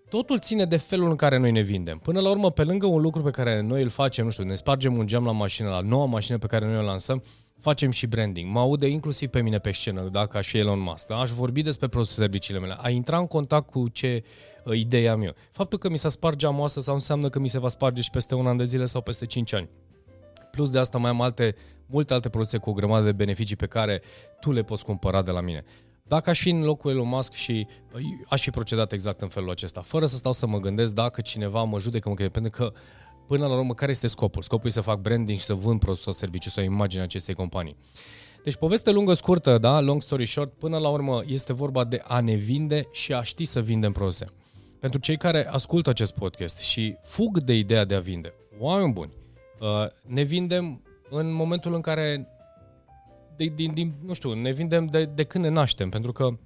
Totul 0.09 0.39
ține 0.39 0.65
de 0.65 0.77
felul 0.77 1.11
în 1.11 1.17
care 1.17 1.37
noi 1.37 1.51
ne 1.51 1.61
vindem. 1.61 1.99
Până 1.99 2.21
la 2.21 2.31
urmă, 2.31 2.51
pe 2.51 2.65
lângă 2.65 2.87
un 2.87 3.01
lucru 3.01 3.23
pe 3.23 3.31
care 3.31 3.61
noi 3.61 3.83
îl 3.83 3.89
facem, 3.89 4.25
nu 4.25 4.31
știu, 4.31 4.45
ne 4.45 4.55
spargem 4.55 4.97
un 4.97 5.07
geam 5.07 5.25
la 5.25 5.33
mașină, 5.33 5.69
la 5.69 5.81
noua 5.81 6.07
mașină 6.07 6.39
pe 6.39 6.47
care 6.47 6.67
noi 6.67 6.77
o 6.77 6.83
lansăm, 6.83 7.23
facem 7.61 7.91
și 7.91 8.07
branding. 8.07 8.53
Mă 8.53 8.59
aude 8.59 8.87
inclusiv 8.87 9.29
pe 9.29 9.43
mine 9.43 9.59
pe 9.59 9.73
scenă, 9.73 10.03
dacă 10.03 10.37
aș 10.37 10.49
fi 10.49 10.59
Elon 10.59 10.81
Musk. 10.81 11.07
Da? 11.07 11.17
Aș 11.17 11.31
vorbi 11.31 11.63
despre 11.63 11.89
produsele 11.89 12.25
serviciile 12.25 12.61
mele. 12.61 12.77
A 12.79 12.91
intra 12.91 13.19
în 13.19 13.27
contact 13.27 13.71
cu 13.71 13.89
ce 13.89 14.25
uh, 14.65 14.79
idee 14.79 15.09
am 15.09 15.23
eu. 15.23 15.35
Faptul 15.51 15.79
că 15.79 15.89
mi 15.89 15.99
s-a 15.99 16.09
spart 16.09 16.37
geamul 16.37 16.65
asta 16.65 16.81
sau 16.81 16.95
înseamnă 16.95 17.29
că 17.29 17.39
mi 17.39 17.49
se 17.49 17.59
va 17.59 17.69
sparge 17.69 18.03
și 18.03 18.11
peste 18.11 18.35
un 18.35 18.47
an 18.47 18.57
de 18.57 18.65
zile 18.65 18.85
sau 18.85 19.01
peste 19.01 19.27
5 19.27 19.53
ani. 19.53 19.69
Plus 20.51 20.71
de 20.71 20.79
asta 20.79 20.99
mai 20.99 21.11
am 21.11 21.21
alte, 21.21 21.55
multe 21.87 22.13
alte 22.13 22.29
produse 22.29 22.59
cu 22.59 22.71
o 22.71 22.73
grămadă 22.73 23.05
de 23.05 23.13
beneficii 23.13 23.57
pe 23.57 23.67
care 23.67 24.03
tu 24.41 24.53
le 24.53 24.63
poți 24.63 24.85
cumpăra 24.85 25.23
de 25.23 25.31
la 25.31 25.41
mine. 25.41 25.65
Dacă 26.03 26.31
aș 26.31 26.41
fi 26.41 26.51
în 26.51 26.63
locul 26.63 26.91
Elon 26.91 27.09
Musk 27.09 27.33
și 27.33 27.67
uh, 27.93 28.01
aș 28.29 28.43
fi 28.43 28.51
procedat 28.51 28.93
exact 28.93 29.21
în 29.21 29.29
felul 29.29 29.51
acesta, 29.51 29.81
fără 29.81 30.07
să 30.07 30.17
stau 30.17 30.33
să 30.33 30.47
mă 30.47 30.59
gândesc 30.59 30.95
dacă 30.95 31.21
cineva 31.21 31.63
mă 31.63 31.79
judecă, 31.79 32.09
mă 32.09 32.15
pentru 32.15 32.51
că 32.51 32.73
până 33.29 33.47
la 33.47 33.55
urmă, 33.57 33.75
care 33.75 33.91
este 33.91 34.07
scopul? 34.07 34.43
Scopul 34.43 34.69
e 34.69 34.73
să 34.73 34.81
fac 34.81 35.01
branding 35.01 35.39
și 35.39 35.45
să 35.45 35.55
vând 35.55 35.81
produs 35.81 36.03
sau 36.03 36.13
serviciu 36.13 36.49
sau 36.49 36.65
imagine 36.65 37.03
acestei 37.03 37.35
companii. 37.35 37.77
Deci 38.45 38.57
poveste 38.57 38.91
lungă, 38.91 39.13
scurtă, 39.13 39.59
da, 39.59 39.81
long 39.81 40.03
story 40.03 40.27
short, 40.27 40.53
până 40.53 40.79
la 40.79 40.89
urmă 40.89 41.23
este 41.27 41.53
vorba 41.53 41.85
de 41.85 42.01
a 42.05 42.21
ne 42.21 42.35
vinde 42.35 42.89
și 42.93 43.13
a 43.15 43.23
ști 43.23 43.45
să 43.45 43.61
vindem 43.61 43.93
produse. 43.93 44.27
Pentru 44.81 45.01
cei 45.01 45.17
care 45.17 45.49
ascultă 45.49 45.91
acest 45.91 46.15
podcast 46.15 46.59
și 46.59 46.97
fug 47.03 47.39
de 47.39 47.55
ideea 47.55 47.85
de 47.85 47.95
a 47.95 48.01
vinde, 48.01 48.35
oameni 48.59 48.93
buni, 48.93 49.13
uh, 49.61 49.87
ne 50.07 50.23
vindem 50.23 50.83
în 51.11 51.33
momentul 51.33 51.75
în 51.75 51.81
care, 51.81 52.29
de, 53.37 53.45
din, 53.45 53.73
din, 53.73 53.95
nu 54.05 54.13
știu, 54.13 54.33
ne 54.33 54.53
vindem 54.53 54.87
de, 54.87 55.05
de 55.05 55.25
când 55.25 55.45
ne 55.45 55.51
naștem, 55.51 55.89
pentru 55.89 56.13
că 56.13 56.39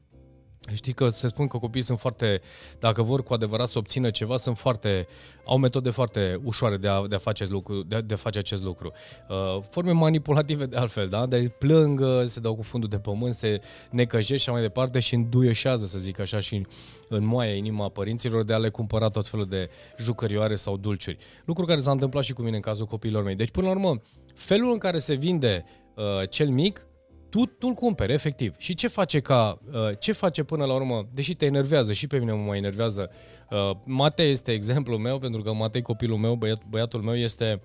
Știi 0.75 0.92
că 0.92 1.09
se 1.09 1.26
spun 1.26 1.47
că 1.47 1.59
copiii 1.59 1.85
sunt 1.85 1.99
foarte, 1.99 2.40
dacă 2.78 3.02
vor 3.02 3.23
cu 3.23 3.33
adevărat 3.33 3.69
să 3.69 3.78
obțină 3.78 4.11
ceva, 4.11 4.37
sunt 4.37 4.59
foarte, 4.59 5.07
au 5.45 5.59
metode 5.59 5.90
foarte 5.90 6.40
ușoare 6.45 6.76
de 6.76 6.88
a, 6.88 7.07
de 7.07 7.14
a, 7.14 7.19
face, 7.19 7.45
lucru, 7.45 7.83
de, 7.83 8.00
de 8.00 8.14
a 8.14 8.16
face 8.16 8.38
acest 8.38 8.62
lucru. 8.62 8.92
Uh, 9.28 9.62
forme 9.71 9.92
manipulative 9.92 10.66
de 10.66 10.76
altfel, 10.76 11.09
da? 11.09 11.26
De 11.26 11.52
plâng, 11.59 12.02
se 12.25 12.40
dau 12.40 12.54
cu 12.54 12.62
fundul 12.62 12.88
de 12.88 12.99
pământ, 12.99 13.35
se 13.35 13.61
necăjește 13.90 14.37
și 14.37 14.50
mai 14.50 14.61
departe 14.61 14.99
și 14.99 15.14
înduieșează, 15.14 15.87
să 15.87 15.99
zic 15.99 16.19
așa, 16.19 16.40
și 16.40 16.66
în 17.09 17.25
moaia 17.25 17.54
inima 17.54 17.88
părinților 17.88 18.45
de 18.45 18.52
a 18.52 18.59
le 18.59 18.69
cumpăra 18.69 19.09
tot 19.09 19.28
felul 19.28 19.47
de 19.47 19.71
jucărioare 19.99 20.54
sau 20.54 20.76
dulciuri. 20.76 21.19
Lucru 21.45 21.64
care 21.64 21.81
s-a 21.81 21.90
întâmplat 21.90 22.25
și 22.25 22.33
cu 22.33 22.42
mine 22.42 22.57
în 22.57 22.62
cazul 22.62 22.87
copiilor 22.87 23.23
mei. 23.23 23.35
Deci, 23.35 23.50
până 23.50 23.66
la 23.66 23.73
urmă, 23.73 24.02
felul 24.35 24.73
în 24.73 24.78
care 24.78 24.99
se 24.99 25.14
vinde 25.14 25.64
uh, 25.95 26.28
cel 26.28 26.49
mic 26.49 26.87
tu, 27.33 27.47
tu 27.47 27.67
îl 27.67 27.75
cumperi, 27.75 28.12
efectiv. 28.12 28.55
Și 28.59 28.75
ce 28.75 28.89
face 28.89 29.21
ca, 29.21 29.59
uh, 29.73 29.99
ce 29.99 30.12
face 30.12 30.43
până 30.43 30.65
la 30.65 30.75
urmă, 30.75 31.09
deși 31.12 31.35
te 31.35 31.45
enervează, 31.45 31.93
și 31.93 32.07
pe 32.07 32.19
mine 32.19 32.33
mă 32.33 32.43
mai 32.43 32.59
enervează, 32.59 33.11
uh, 33.51 33.71
Matei 33.85 34.31
este 34.31 34.53
exemplul 34.53 34.99
meu, 34.99 35.19
pentru 35.19 35.43
că 35.43 35.53
Matei, 35.53 35.83
copilul 35.83 36.19
meu, 36.19 36.35
băiat, 36.35 36.62
băiatul 36.69 37.01
meu, 37.01 37.17
este 37.17 37.61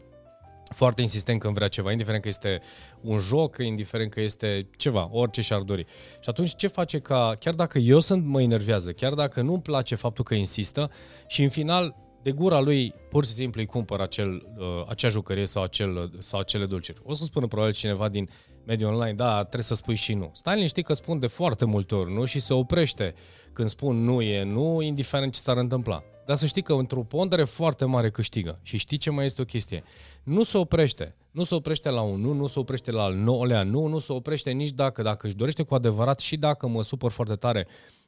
foarte 0.74 1.02
insistent 1.02 1.40
când 1.40 1.54
vrea 1.54 1.68
ceva, 1.68 1.92
indiferent 1.92 2.22
că 2.22 2.28
este 2.28 2.62
un 3.02 3.18
joc, 3.18 3.58
indiferent 3.58 4.12
că 4.12 4.22
este 4.22 4.70
ceva, 4.78 5.10
orice 5.12 5.42
și-ar 5.42 5.62
dori. 5.62 5.86
Și 6.20 6.30
atunci 6.30 6.56
ce 6.56 6.68
face 6.68 7.00
ca, 7.00 7.36
chiar 7.40 7.54
dacă 7.54 7.78
eu 7.78 8.00
sunt, 8.00 8.26
mă 8.26 8.42
enervează, 8.42 8.92
chiar 8.92 9.14
dacă 9.14 9.42
nu-mi 9.42 9.62
place 9.62 9.96
faptul 9.96 10.24
că 10.24 10.34
insistă 10.34 10.92
și 11.28 11.44
în 11.44 11.50
final 11.50 11.96
de 12.22 12.32
gura 12.32 12.60
lui 12.60 12.94
pur 13.10 13.26
și 13.26 13.32
simplu 13.32 13.62
îi 13.62 13.68
cumpăr 13.68 14.00
acel, 14.00 14.48
uh, 14.58 14.84
acea 14.88 15.10
jucărie 15.10 15.46
sau, 15.46 15.64
acel, 15.64 16.10
sau 16.20 16.40
acele 16.40 16.66
dulciuri. 16.66 17.02
O 17.04 17.14
să 17.14 17.24
spună 17.24 17.48
probabil 17.48 17.74
cineva 17.74 18.10
din 18.10 18.30
mediul 18.68 18.94
online, 18.94 19.14
da, 19.14 19.40
trebuie 19.40 19.62
să 19.62 19.74
spui 19.74 19.96
și 19.96 20.14
nu. 20.14 20.32
Stai 20.34 20.56
liniștit 20.56 20.86
că 20.86 20.94
spun 20.94 21.20
de 21.20 21.28
foarte 21.28 21.66
multe 21.66 21.96
ori 21.96 22.14
nu 22.14 22.26
și 22.26 22.40
se 22.40 22.54
oprește 22.54 23.14
când 23.54 23.70
spun 23.70 24.04
nu 24.04 24.22
e 24.22 24.44
nu, 24.44 24.82
indiferent 24.82 25.34
ce 25.34 25.40
s-ar 25.40 25.58
întâmpla. 25.58 26.04
Dar 26.26 26.36
să 26.36 26.46
știi 26.46 26.62
că 26.62 26.74
într-o 26.74 27.04
pondere 27.04 27.44
foarte 27.44 27.86
mare 27.86 28.10
câștigă. 28.10 28.60
Și 28.62 28.78
știi 28.78 28.98
ce 28.98 29.10
mai 29.10 29.26
este 29.26 29.42
o 29.42 29.46
chestie? 29.46 29.84
Nu 30.24 30.44
se 30.44 30.58
oprește. 30.58 31.16
Nu 31.32 31.44
se 31.44 31.56
oprește 31.56 31.90
la 31.90 32.02
un 32.02 32.22
nu, 32.22 32.34
nu 32.34 32.48
se 32.48 32.60
oprește 32.60 32.92
la 32.92 33.04
al 33.04 33.16
nouălea 33.16 33.64
nu, 33.64 33.86
nu 33.86 34.00
se 34.00 34.12
oprește 34.12 34.52
nici 34.52 34.72
dacă, 34.72 35.02
dacă 35.02 35.28
își 35.28 35.36
dorește 35.36 35.64
cu 35.64 35.76
adevărat 35.76 36.20
și 36.20 36.38
dacă 36.38 36.68
mă 36.68 36.84
supăr 36.84 37.12
foarte 37.12 37.36
tare, 37.36 37.68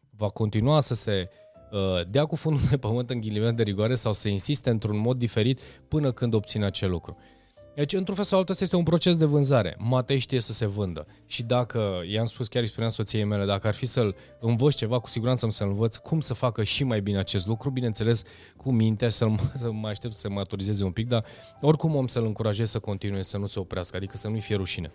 va 0.10 0.30
continua 0.30 0.80
să 0.80 0.94
se 0.94 1.30
uh, 1.72 2.02
dea 2.10 2.26
cu 2.26 2.36
fundul 2.36 2.62
de 2.70 2.78
pământ 2.78 3.10
în 3.10 3.20
ghilimele 3.20 3.52
de 3.52 3.64
rigoare 3.64 3.96
sau 3.96 4.14
să 4.14 4.30
insiste 4.30 4.70
într-un 4.70 4.98
mod 4.98 5.18
diferit 5.18 5.62
până 5.88 6.12
când 6.12 6.34
obține 6.34 6.66
acel 6.66 6.90
lucru. 6.90 7.18
Deci, 7.80 7.94
într-un 7.94 8.16
fel 8.16 8.26
sau 8.26 8.40
altul, 8.40 8.56
este 8.60 8.76
un 8.76 8.84
proces 8.84 9.18
de 9.18 9.26
vânzare. 9.26 9.76
Matei 9.78 10.20
știe 10.20 10.40
să 10.40 10.54
se 10.54 10.66
vândă. 10.66 11.06
Și 11.26 11.44
dacă, 11.44 12.02
i-am 12.08 12.26
spus, 12.26 12.48
chiar 12.48 12.62
îi 12.62 12.68
spuneam 12.68 12.92
soției 12.92 13.24
mele, 13.24 13.46
dacă 13.46 13.68
ar 13.68 13.74
fi 13.74 13.86
să-l 13.86 14.16
învăț 14.40 14.74
ceva, 14.74 15.00
cu 15.00 15.08
siguranță 15.08 15.46
am 15.46 15.52
să-l 15.52 15.68
învăț 15.68 15.96
cum 15.96 16.20
să 16.20 16.34
facă 16.34 16.64
și 16.64 16.84
mai 16.84 17.02
bine 17.02 17.18
acest 17.18 17.48
lucru, 17.48 17.70
bineînțeles, 17.70 18.24
cu 18.58 18.72
minte, 18.72 19.10
să, 19.10 19.28
să 19.58 19.72
mai 19.72 19.92
aștept 19.92 20.14
să 20.14 20.30
maturizeze 20.30 20.84
un 20.84 20.92
pic, 20.92 21.08
dar 21.08 21.26
oricum 21.62 21.96
om 21.96 22.08
să-l 22.08 22.26
încurajez 22.26 22.70
să 22.70 22.80
continue, 22.80 23.22
să 23.22 23.38
nu 23.38 23.46
se 23.46 23.60
oprească, 23.60 23.98
adică 23.98 24.18
să 24.18 24.28
nu-i 24.28 24.40
fie 24.40 24.56
rușine. 24.56 24.92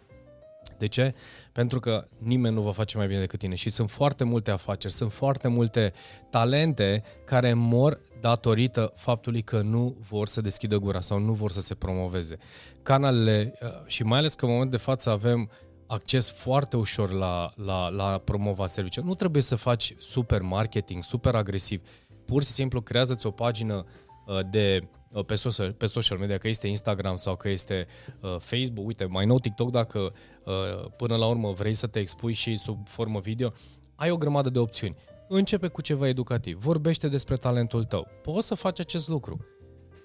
De 0.78 0.86
ce? 0.86 1.14
Pentru 1.52 1.80
că 1.80 2.04
nimeni 2.18 2.54
nu 2.54 2.60
va 2.60 2.72
face 2.72 2.96
mai 2.96 3.06
bine 3.06 3.20
decât 3.20 3.38
tine 3.38 3.54
și 3.54 3.70
sunt 3.70 3.90
foarte 3.90 4.24
multe 4.24 4.50
afaceri, 4.50 4.92
sunt 4.92 5.12
foarte 5.12 5.48
multe 5.48 5.92
talente 6.30 7.02
care 7.24 7.52
mor 7.52 8.00
datorită 8.20 8.92
faptului 8.96 9.42
că 9.42 9.60
nu 9.60 9.96
vor 10.08 10.28
să 10.28 10.40
deschidă 10.40 10.78
gura 10.78 11.00
sau 11.00 11.18
nu 11.18 11.32
vor 11.32 11.50
să 11.50 11.60
se 11.60 11.74
promoveze. 11.74 12.36
Canalele, 12.82 13.54
uh, 13.62 13.68
și 13.86 14.02
mai 14.02 14.18
ales 14.18 14.34
că 14.34 14.44
în 14.44 14.50
momentul 14.50 14.78
de 14.78 14.84
față 14.84 15.10
avem 15.10 15.50
acces 15.86 16.30
foarte 16.30 16.76
ușor 16.76 17.12
la, 17.12 17.52
la, 17.54 17.88
la 17.88 18.18
promova 18.18 18.66
serviciu. 18.66 19.02
Nu 19.04 19.14
trebuie 19.14 19.42
să 19.42 19.56
faci 19.56 19.94
super 19.98 20.42
marketing, 20.42 21.02
super 21.02 21.34
agresiv. 21.34 21.82
Pur 22.24 22.42
și 22.42 22.48
simplu 22.48 22.80
creează-ți 22.80 23.26
o 23.26 23.30
pagină 23.30 23.74
uh, 23.74 24.03
de 24.50 24.88
Uh, 25.14 25.24
pe 25.24 25.34
social, 25.34 25.72
pe 25.72 25.86
social 25.86 26.18
media, 26.18 26.38
că 26.38 26.48
este 26.48 26.66
Instagram 26.66 27.16
sau 27.16 27.36
că 27.36 27.48
este 27.48 27.86
uh, 28.20 28.36
Facebook, 28.38 28.86
uite, 28.86 29.04
mai 29.04 29.26
nou 29.26 29.38
TikTok, 29.38 29.70
dacă 29.70 29.98
uh, 29.98 30.90
până 30.96 31.16
la 31.16 31.26
urmă 31.26 31.52
vrei 31.52 31.74
să 31.74 31.86
te 31.86 31.98
expui 31.98 32.32
și 32.32 32.56
sub 32.56 32.88
formă 32.88 33.20
video, 33.20 33.52
ai 33.94 34.10
o 34.10 34.16
grămadă 34.16 34.50
de 34.50 34.58
opțiuni. 34.58 34.96
Începe 35.28 35.68
cu 35.68 35.80
ceva 35.80 36.08
educativ, 36.08 36.58
vorbește 36.58 37.08
despre 37.08 37.36
talentul 37.36 37.84
tău. 37.84 38.08
Poți 38.22 38.46
să 38.46 38.54
faci 38.54 38.80
acest 38.80 39.08
lucru. 39.08 39.46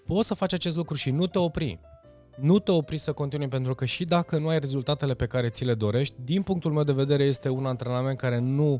Poți 0.05 0.27
să 0.27 0.33
faci 0.33 0.53
acest 0.53 0.75
lucru 0.75 0.95
și 0.95 1.11
nu 1.11 1.27
te 1.27 1.39
opri. 1.39 1.79
Nu 2.37 2.59
te 2.59 2.71
opri 2.71 2.97
să 2.97 3.11
continui 3.11 3.47
pentru 3.47 3.75
că 3.75 3.85
și 3.85 4.05
dacă 4.05 4.37
nu 4.37 4.47
ai 4.47 4.59
rezultatele 4.59 5.13
pe 5.13 5.25
care 5.25 5.49
ți 5.49 5.65
le 5.65 5.73
dorești, 5.73 6.15
din 6.23 6.41
punctul 6.41 6.71
meu 6.71 6.83
de 6.83 6.91
vedere 6.91 7.23
este 7.23 7.49
un 7.49 7.65
antrenament 7.65 8.17
care 8.17 8.39
nu 8.39 8.73
uh, 8.73 8.79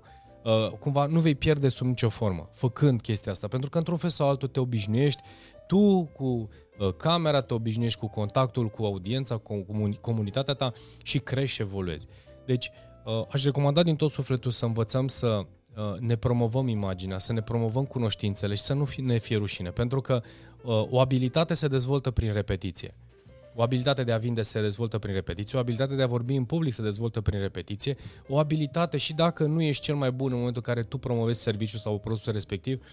cumva 0.79 1.06
nu 1.06 1.20
vei 1.20 1.36
pierde 1.36 1.70
sub 1.70 1.88
nicio 1.88 2.10
formă 2.10 2.50
făcând 2.53 3.01
chestia 3.01 3.32
asta, 3.32 3.48
pentru 3.48 3.70
că 3.70 3.77
într-un 3.77 3.98
fel 3.98 4.10
sau 4.10 4.29
altul 4.29 4.48
te 4.48 4.60
obișnuiești, 4.60 5.22
tu 5.68 6.03
cu 6.13 6.24
uh, 6.24 6.94
camera 6.98 7.41
te 7.41 7.53
obișnuiești 7.53 8.00
cu 8.00 8.08
contactul 8.08 8.68
cu 8.68 8.84
audiența, 8.84 9.38
cu 9.38 9.65
comunitatea 10.01 10.53
ta 10.53 10.72
și 11.03 11.20
crești 11.20 11.56
și 11.56 11.62
evoluezi. 11.62 12.08
Deci, 12.46 12.72
uh, 13.06 13.25
aș 13.29 13.44
recomanda 13.44 13.84
din 13.84 13.96
tot 13.96 14.12
sufletul 14.12 14.51
să 14.51 14.65
învățăm 14.65 15.08
să 15.08 15.46
uh, 15.75 16.00
ne 16.00 16.15
promovăm 16.15 16.68
imaginea, 16.68 17.18
să 17.18 17.34
ne 17.34 17.41
promovăm 17.41 17.86
cunoștințele 17.86 18.56
și 18.56 18.62
să 18.62 18.74
nu 18.74 18.88
ne 18.98 19.18
fie 19.18 19.38
rușine, 19.38 19.70
pentru 19.70 20.01
că 20.01 20.22
o 20.89 21.00
abilitate 21.00 21.53
se 21.53 21.68
dezvoltă 21.68 22.12
prin 22.12 22.34
repetiție. 22.34 22.96
O 23.59 23.61
abilitate 23.61 24.03
de 24.03 24.11
a 24.11 24.17
vinde 24.17 24.41
se 24.41 24.61
dezvoltă 24.61 24.99
prin 24.99 25.13
repetiție, 25.13 25.57
o 25.57 25.61
abilitate 25.61 25.95
de 25.95 26.01
a 26.01 26.07
vorbi 26.07 26.35
în 26.35 26.45
public 26.45 26.73
se 26.73 26.81
dezvoltă 26.81 27.21
prin 27.21 27.39
repetiție, 27.39 27.95
o 28.27 28.37
abilitate 28.37 28.97
și 28.97 29.13
dacă 29.13 29.45
nu 29.45 29.61
ești 29.61 29.83
cel 29.83 29.95
mai 29.95 30.11
bun 30.11 30.31
în 30.31 30.37
momentul 30.37 30.61
în 30.65 30.73
care 30.73 30.85
tu 30.85 30.97
promovezi 30.97 31.41
serviciul 31.41 31.79
sau 31.79 31.99
produsul 31.99 32.33
respectiv, 32.33 32.83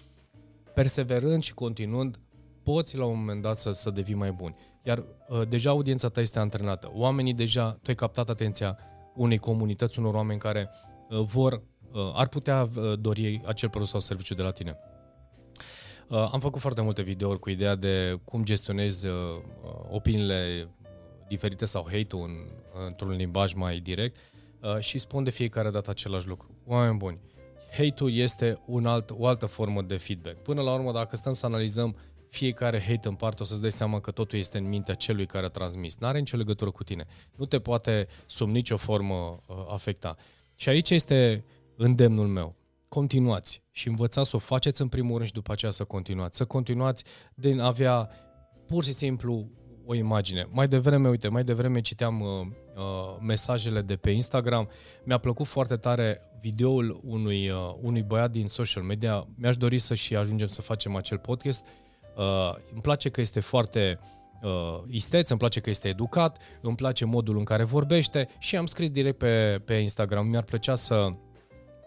perseverând 0.73 1.43
și 1.43 1.53
continuând, 1.53 2.19
poți 2.63 2.97
la 2.97 3.05
un 3.05 3.17
moment 3.17 3.41
dat 3.41 3.57
să, 3.57 3.71
să 3.71 3.89
devii 3.89 4.15
mai 4.15 4.31
bun. 4.31 4.55
Iar 4.83 4.97
uh, 5.27 5.41
deja 5.49 5.69
audiența 5.69 6.09
ta 6.09 6.21
este 6.21 6.39
antrenată. 6.39 6.91
Oamenii 6.93 7.33
deja, 7.33 7.71
tu 7.71 7.85
ai 7.87 7.95
captat 7.95 8.29
atenția 8.29 8.77
unei 9.15 9.37
comunități, 9.37 9.99
unor 9.99 10.13
oameni 10.13 10.39
care 10.39 10.69
uh, 11.09 11.19
vor, 11.19 11.53
uh, 11.91 12.11
ar 12.13 12.27
putea 12.27 12.69
uh, 12.75 12.93
dori 12.99 13.41
acel 13.45 13.69
produs 13.69 13.89
sau 13.89 13.99
serviciu 13.99 14.33
de 14.33 14.41
la 14.41 14.51
tine. 14.51 14.77
Uh, 16.09 16.29
am 16.31 16.39
făcut 16.39 16.61
foarte 16.61 16.81
multe 16.81 17.01
videouri 17.01 17.39
cu 17.39 17.49
ideea 17.49 17.75
de 17.75 18.19
cum 18.23 18.43
gestionezi 18.43 19.07
uh, 19.07 19.13
uh, 19.63 19.71
opiniile 19.89 20.67
diferite 21.27 21.65
sau 21.65 21.87
hate-ul 21.91 22.23
în, 22.23 22.35
într-un 22.85 23.11
limbaj 23.11 23.53
mai 23.53 23.79
direct 23.79 24.17
uh, 24.61 24.79
și 24.79 24.97
spun 24.97 25.23
de 25.23 25.29
fiecare 25.29 25.69
dată 25.69 25.89
același 25.89 26.27
lucru. 26.27 26.49
Oameni 26.65 26.97
buni, 26.97 27.19
hate-ul 27.77 28.13
este 28.13 28.61
un 28.65 28.85
alt, 28.85 29.11
o 29.17 29.27
altă 29.27 29.45
formă 29.45 29.81
de 29.81 29.97
feedback. 29.97 30.37
Până 30.41 30.61
la 30.61 30.73
urmă, 30.73 30.91
dacă 30.91 31.15
stăm 31.15 31.33
să 31.33 31.45
analizăm 31.45 31.95
fiecare 32.29 32.79
hate 32.87 33.07
în 33.07 33.15
parte, 33.15 33.43
o 33.43 33.45
să-ți 33.45 33.61
dai 33.61 33.71
seama 33.71 33.99
că 33.99 34.11
totul 34.11 34.39
este 34.39 34.57
în 34.57 34.67
mintea 34.67 34.93
celui 34.93 35.25
care 35.25 35.45
a 35.45 35.49
transmis. 35.49 35.97
N-are 35.97 36.19
nicio 36.19 36.37
legătură 36.37 36.71
cu 36.71 36.83
tine. 36.83 37.05
Nu 37.35 37.45
te 37.45 37.59
poate 37.59 38.07
sub 38.25 38.49
nicio 38.49 38.77
formă 38.77 39.39
uh, 39.47 39.55
afecta. 39.69 40.15
Și 40.55 40.69
aici 40.69 40.89
este 40.89 41.45
îndemnul 41.75 42.27
meu. 42.27 42.55
Continuați 42.87 43.63
și 43.71 43.87
învățați 43.87 44.29
să 44.29 44.35
o 44.35 44.39
faceți 44.39 44.81
în 44.81 44.87
primul 44.87 45.15
rând 45.15 45.27
și 45.27 45.33
după 45.33 45.51
aceea 45.51 45.71
să 45.71 45.83
continuați. 45.83 46.37
Să 46.37 46.45
continuați 46.45 47.03
din 47.35 47.59
avea 47.59 48.09
pur 48.67 48.83
și 48.83 48.93
simplu 48.93 49.49
o 49.85 49.93
imagine. 49.93 50.47
Mai 50.51 50.67
devreme, 50.67 51.09
uite, 51.09 51.27
mai 51.27 51.43
devreme 51.43 51.81
citeam 51.81 52.21
uh, 52.21 52.27
uh, 52.75 53.17
mesajele 53.21 53.81
de 53.81 53.95
pe 53.95 54.09
Instagram. 54.09 54.69
Mi-a 55.03 55.17
plăcut 55.17 55.47
foarte 55.47 55.75
tare 55.75 56.21
videoul 56.41 56.99
unui, 57.03 57.49
uh, 57.49 57.75
unui 57.81 58.01
băiat 58.01 58.31
din 58.31 58.47
social 58.47 58.83
media. 58.83 59.27
Mi-aș 59.35 59.57
dori 59.57 59.77
să 59.77 59.95
și 59.95 60.15
ajungem 60.15 60.47
să 60.47 60.61
facem 60.61 60.95
acel 60.95 61.17
podcast. 61.17 61.65
Uh, 62.15 62.53
îmi 62.71 62.81
place 62.81 63.09
că 63.09 63.21
este 63.21 63.39
foarte 63.39 63.99
uh, 64.41 64.81
isteț, 64.89 65.29
îmi 65.29 65.39
place 65.39 65.59
că 65.59 65.69
este 65.69 65.87
educat, 65.87 66.41
îmi 66.61 66.75
place 66.75 67.05
modul 67.05 67.37
în 67.37 67.43
care 67.43 67.63
vorbește 67.63 68.27
și 68.39 68.57
am 68.57 68.65
scris 68.65 68.91
direct 68.91 69.17
pe, 69.17 69.61
pe 69.65 69.73
Instagram. 69.73 70.27
Mi-ar 70.27 70.43
plăcea 70.43 70.75
să 70.75 71.13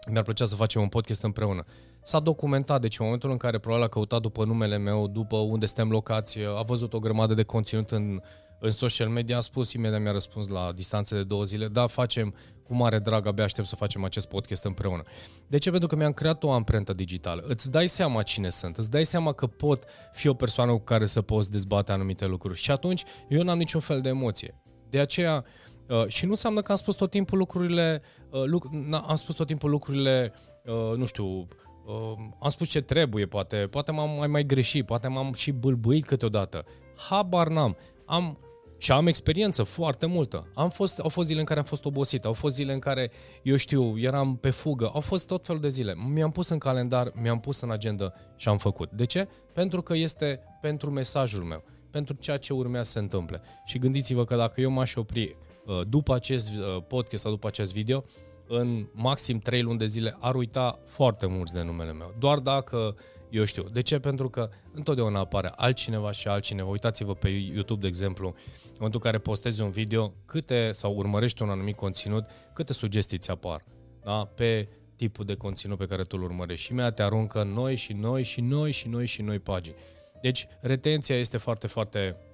mi-ar 0.09 0.23
plăcea 0.23 0.45
să 0.45 0.55
facem 0.55 0.81
un 0.81 0.87
podcast 0.87 1.23
împreună. 1.23 1.65
S-a 2.03 2.19
documentat, 2.19 2.81
deci 2.81 2.99
în 2.99 3.05
momentul 3.05 3.31
în 3.31 3.37
care 3.37 3.59
probabil 3.59 3.85
a 3.85 3.87
căutat 3.87 4.21
după 4.21 4.45
numele 4.45 4.77
meu, 4.77 5.07
după 5.07 5.37
unde 5.37 5.65
suntem 5.65 5.89
locați, 5.89 6.39
a 6.57 6.61
văzut 6.61 6.93
o 6.93 6.99
grămadă 6.99 7.33
de 7.33 7.43
conținut 7.43 7.91
în, 7.91 8.21
în 8.59 8.71
social 8.71 9.09
media, 9.09 9.37
a 9.37 9.39
spus, 9.39 9.73
imediat 9.73 10.01
mi-a 10.01 10.11
răspuns 10.11 10.47
la 10.47 10.71
distanțe 10.75 11.15
de 11.15 11.23
două 11.23 11.43
zile, 11.43 11.67
da, 11.67 11.87
facem 11.87 12.35
cu 12.63 12.75
mare 12.75 12.99
drag, 12.99 13.25
abia 13.25 13.43
aștept 13.43 13.67
să 13.67 13.75
facem 13.75 14.03
acest 14.03 14.27
podcast 14.27 14.63
împreună. 14.63 15.03
De 15.47 15.57
ce? 15.57 15.69
Pentru 15.69 15.87
că 15.87 15.95
mi-am 15.95 16.13
creat 16.13 16.43
o 16.43 16.51
amprentă 16.51 16.93
digitală. 16.93 17.43
Îți 17.47 17.71
dai 17.71 17.87
seama 17.87 18.23
cine 18.23 18.49
sunt, 18.49 18.77
îți 18.77 18.89
dai 18.89 19.05
seama 19.05 19.33
că 19.33 19.47
pot 19.47 19.83
fi 20.11 20.27
o 20.27 20.33
persoană 20.33 20.71
cu 20.71 20.79
care 20.83 21.05
să 21.05 21.21
poți 21.21 21.51
dezbate 21.51 21.91
anumite 21.91 22.25
lucruri 22.25 22.59
și 22.59 22.71
atunci 22.71 23.03
eu 23.27 23.43
n-am 23.43 23.57
niciun 23.57 23.81
fel 23.81 24.01
de 24.01 24.09
emoție. 24.09 24.61
De 24.89 24.99
aceea, 24.99 25.45
uh, 25.45 25.70
și 26.07 26.25
nu 26.25 26.31
înseamnă 26.31 26.61
că 26.61 26.71
am 26.71 26.77
spus 26.77 26.95
tot 26.95 27.09
timpul 27.09 27.37
lucrurile, 27.37 28.01
uh, 28.29 28.43
luc- 28.45 28.69
am 29.07 29.15
spus 29.15 29.35
tot 29.35 29.47
timpul 29.47 29.69
lucrurile, 29.69 30.33
uh, 30.65 30.97
nu 30.97 31.05
știu, 31.05 31.25
uh, 31.25 32.13
am 32.41 32.49
spus 32.49 32.67
ce 32.69 32.81
trebuie, 32.81 33.25
poate, 33.25 33.55
poate 33.57 33.91
m-am 33.91 34.09
mai, 34.17 34.27
mai 34.27 34.45
greșit, 34.45 34.85
poate 34.85 35.07
m-am 35.07 35.33
și 35.33 35.51
bâlbâit 35.51 36.05
câteodată. 36.05 36.63
Habar 37.09 37.47
n-am. 37.47 37.77
Am 38.05 38.37
și 38.77 38.91
am 38.91 39.07
experiență 39.07 39.63
foarte 39.63 40.05
multă. 40.05 40.47
Am 40.53 40.69
fost, 40.69 40.99
au 40.99 41.09
fost 41.09 41.27
zile 41.27 41.39
în 41.39 41.45
care 41.45 41.59
am 41.59 41.65
fost 41.65 41.85
obosit, 41.85 42.25
au 42.25 42.33
fost 42.33 42.55
zile 42.55 42.73
în 42.73 42.79
care, 42.79 43.11
eu 43.43 43.55
știu, 43.55 43.99
eram 43.99 44.35
pe 44.35 44.49
fugă, 44.49 44.91
au 44.93 44.99
fost 44.99 45.27
tot 45.27 45.45
felul 45.45 45.61
de 45.61 45.69
zile. 45.69 45.95
Mi-am 46.13 46.31
pus 46.31 46.49
în 46.49 46.57
calendar, 46.57 47.11
mi-am 47.21 47.39
pus 47.39 47.61
în 47.61 47.71
agenda 47.71 48.13
și 48.35 48.49
am 48.49 48.57
făcut. 48.57 48.91
De 48.91 49.05
ce? 49.05 49.27
Pentru 49.53 49.81
că 49.81 49.95
este 49.95 50.39
pentru 50.61 50.91
mesajul 50.91 51.43
meu, 51.43 51.63
pentru 51.91 52.15
ceea 52.15 52.37
ce 52.37 52.53
urmează 52.53 52.85
să 52.85 52.91
se 52.91 52.99
întâmple. 52.99 53.41
Și 53.65 53.77
gândiți-vă 53.77 54.25
că 54.25 54.35
dacă 54.35 54.61
eu 54.61 54.69
m-aș 54.69 54.95
opri 54.95 55.23
uh, 55.23 55.50
după 55.87 56.13
acest 56.13 56.49
uh, 56.49 56.83
podcast 56.87 57.23
sau 57.23 57.31
după 57.31 57.47
acest 57.47 57.73
video, 57.73 58.03
în 58.47 58.87
maxim 58.91 59.39
3 59.39 59.61
luni 59.61 59.77
de 59.77 59.85
zile 59.85 60.17
ar 60.19 60.35
uita 60.35 60.79
foarte 60.85 61.25
mulți 61.25 61.53
de 61.53 61.61
numele 61.61 61.93
meu. 61.93 62.13
Doar 62.19 62.39
dacă 62.39 62.95
eu 63.29 63.43
știu. 63.43 63.63
De 63.63 63.81
ce? 63.81 63.99
Pentru 63.99 64.29
că 64.29 64.49
întotdeauna 64.73 65.19
apare 65.19 65.51
altcineva 65.55 66.11
și 66.11 66.27
altcineva. 66.27 66.69
Uitați-vă 66.69 67.13
pe 67.13 67.29
YouTube, 67.29 67.81
de 67.81 67.87
exemplu, 67.87 68.27
în 68.27 68.71
momentul 68.73 68.99
în 69.03 69.11
care 69.11 69.17
postezi 69.17 69.61
un 69.61 69.69
video, 69.69 70.13
câte, 70.25 70.71
sau 70.71 70.95
urmărești 70.95 71.41
un 71.41 71.49
anumit 71.49 71.75
conținut, 71.75 72.25
câte 72.53 72.73
sugestii 72.73 73.17
ți 73.17 73.31
apar 73.31 73.63
da? 74.03 74.25
pe 74.35 74.67
tipul 74.95 75.25
de 75.25 75.35
conținut 75.35 75.77
pe 75.77 75.85
care 75.85 76.03
tu 76.03 76.15
îl 76.19 76.23
urmărești. 76.23 76.65
Și 76.65 76.73
mea 76.73 76.91
te 76.91 77.03
aruncă 77.03 77.43
noi 77.43 77.75
și 77.75 77.93
noi 77.93 78.23
și 78.23 78.41
noi 78.41 78.71
și 78.71 78.87
noi 78.87 79.05
și 79.05 79.21
noi 79.21 79.39
pagini. 79.39 79.75
Deci, 80.21 80.47
retenția 80.61 81.15
este 81.15 81.37
foarte, 81.37 81.67
foarte 81.67 82.15
Uh, 82.15 82.30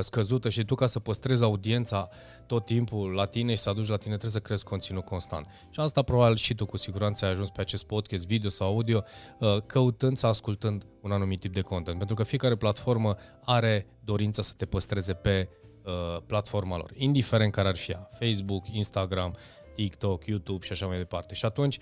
scăzută 0.00 0.48
și 0.48 0.64
tu 0.64 0.74
ca 0.74 0.86
să 0.86 0.98
păstrezi 0.98 1.42
audiența 1.42 2.08
tot 2.46 2.64
timpul 2.64 3.10
la 3.10 3.24
tine 3.24 3.54
și 3.54 3.60
să 3.60 3.68
aduci 3.68 3.88
la 3.88 3.96
tine 3.96 4.16
trebuie 4.16 4.30
să 4.30 4.40
crezi 4.40 4.64
conținut 4.64 5.04
constant. 5.04 5.46
Și 5.70 5.80
asta 5.80 6.02
probabil 6.02 6.36
și 6.36 6.54
tu 6.54 6.66
cu 6.66 6.76
siguranță 6.76 7.24
ai 7.24 7.30
ajuns 7.30 7.50
pe 7.50 7.60
acest 7.60 7.86
podcast 7.86 8.26
video 8.26 8.50
sau 8.50 8.66
audio 8.66 9.04
uh, 9.38 9.56
căutând 9.66 10.16
sau 10.16 10.30
ascultând 10.30 10.86
un 11.00 11.12
anumit 11.12 11.40
tip 11.40 11.52
de 11.52 11.60
content. 11.60 11.96
Pentru 11.96 12.16
că 12.16 12.22
fiecare 12.22 12.56
platformă 12.56 13.16
are 13.44 13.86
dorința 14.04 14.42
să 14.42 14.52
te 14.56 14.66
păstreze 14.66 15.12
pe 15.12 15.48
uh, 15.84 16.22
platforma 16.26 16.76
lor, 16.76 16.90
indiferent 16.94 17.52
care 17.52 17.68
ar 17.68 17.76
fi 17.76 17.90
ea, 17.90 18.08
Facebook, 18.18 18.68
Instagram, 18.68 19.36
TikTok, 19.74 20.26
YouTube 20.26 20.66
și 20.66 20.72
așa 20.72 20.86
mai 20.86 20.96
departe. 20.96 21.34
Și 21.34 21.44
atunci 21.44 21.78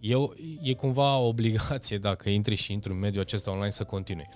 eu, 0.00 0.34
e 0.62 0.74
cumva 0.74 1.16
o 1.16 1.26
obligație 1.26 1.98
dacă 2.08 2.28
intri 2.28 2.54
și 2.54 2.72
intri 2.72 2.92
în 2.92 2.98
mediul 2.98 3.22
acesta 3.22 3.50
online 3.50 3.70
să 3.70 3.84
continui. 3.84 4.28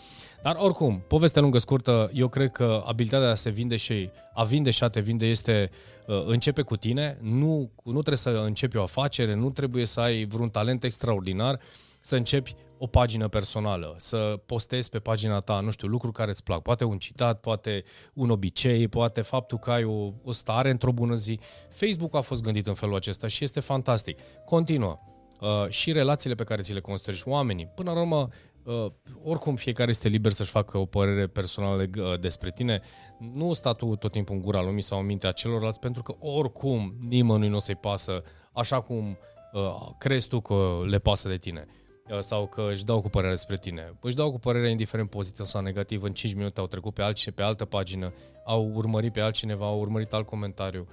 Dar 0.42 0.57
oricum, 0.59 1.05
poveste 1.09 1.40
lungă, 1.40 1.59
scurtă, 1.59 2.11
eu 2.12 2.29
cred 2.29 2.51
că 2.51 2.83
abilitatea 2.87 3.27
de 3.27 3.33
a 3.33 3.35
se 3.35 3.51
vinde 3.51 3.77
și 3.77 4.11
a 4.35 4.44
vinde 4.44 4.70
și 4.70 4.85
a 4.85 4.88
te 4.88 5.01
vinde 5.01 5.27
este 5.27 5.70
uh, 6.07 6.22
începe 6.27 6.62
cu 6.62 6.77
tine, 6.77 7.18
nu, 7.20 7.70
nu 7.85 7.92
trebuie 7.92 8.16
să 8.16 8.42
începi 8.44 8.77
o 8.77 8.83
afacere, 8.83 9.35
nu 9.35 9.51
trebuie 9.51 9.85
să 9.85 10.01
ai 10.01 10.25
vreun 10.25 10.51
talent 10.51 10.85
extraordinar, 10.85 11.61
să 12.01 12.16
începi 12.16 12.55
o 12.79 12.87
pagină 12.87 13.29
personală, 13.29 13.94
să 13.98 14.40
postezi 14.46 14.90
pe 14.90 14.98
pagina 14.98 15.40
ta, 15.40 15.61
nu 15.61 15.70
știu, 15.70 15.88
lucruri 15.88 16.14
care 16.14 16.31
îți 16.31 16.42
plac, 16.42 16.62
poate 16.62 16.85
un 16.85 16.98
citat, 16.98 17.40
poate 17.40 17.83
un 18.14 18.31
obicei, 18.31 18.88
poate 18.88 19.20
faptul 19.20 19.59
că 19.59 19.70
ai 19.70 19.85
o, 19.85 20.12
o 20.25 20.33
stare 20.33 20.70
într-o 20.70 20.92
bună 20.92 21.14
zi. 21.14 21.38
Facebook 21.68 22.14
a 22.14 22.20
fost 22.20 22.42
gândit 22.42 22.66
în 22.66 22.75
felul 22.75 22.94
acesta 22.94 23.27
și 23.29 23.44
este 23.44 23.61
fantastic. 23.61 24.18
Continuă. 24.44 25.12
Uh, 25.42 25.68
și 25.68 25.92
relațiile 25.92 26.35
pe 26.35 26.44
care 26.44 26.62
ți 26.62 26.72
le 26.72 26.81
construiești, 26.81 27.28
oamenii. 27.28 27.66
Până 27.66 27.92
la 27.92 28.00
urmă, 28.00 28.28
Uh, 28.64 28.87
oricum 29.24 29.57
fiecare 29.57 29.90
este 29.90 30.09
liber 30.09 30.33
să-și 30.33 30.50
facă 30.50 30.78
o 30.78 30.85
părere 30.85 31.26
personală 31.26 31.83
uh, 31.98 32.18
despre 32.20 32.50
tine. 32.50 32.81
Nu 33.18 33.52
sta 33.52 33.72
tu 33.72 33.96
tot 33.96 34.12
timpul 34.12 34.35
în 34.35 34.40
gura 34.40 34.62
lumii 34.62 34.83
sau 34.83 34.98
în 34.98 35.07
mintea 35.07 35.33
celorlalți, 35.33 35.78
pentru 35.78 36.02
că 36.02 36.14
oricum 36.18 36.94
nimănui 37.09 37.48
nu 37.48 37.57
o 37.57 37.59
să-i 37.59 37.76
pasă 37.76 38.22
așa 38.52 38.81
cum 38.81 39.18
uh, 39.52 39.88
crezi 39.98 40.28
tu 40.28 40.40
că 40.40 40.81
le 40.87 40.98
pasă 40.98 41.28
de 41.28 41.37
tine 41.37 41.66
uh, 42.11 42.18
sau 42.18 42.46
că 42.46 42.68
își 42.70 42.85
dau 42.85 43.00
cu 43.00 43.09
părere 43.09 43.33
despre 43.33 43.59
tine. 43.59 43.98
Își 44.00 44.14
dau 44.16 44.31
cu 44.31 44.38
părere 44.38 44.70
indiferent 44.70 45.11
pozitiv 45.11 45.44
sau 45.44 45.62
negativ, 45.62 46.02
în 46.02 46.12
5 46.12 46.35
minute 46.35 46.61
au 46.61 46.66
trecut 46.66 46.94
pe, 46.94 47.02
altcine, 47.02 47.35
pe 47.35 47.42
altă 47.42 47.64
pagină, 47.64 48.12
au 48.44 48.70
urmărit 48.74 49.12
pe 49.12 49.20
altcineva, 49.20 49.66
au 49.66 49.81
urmărit 49.81 50.12
alt 50.12 50.26
comentariu 50.26 50.88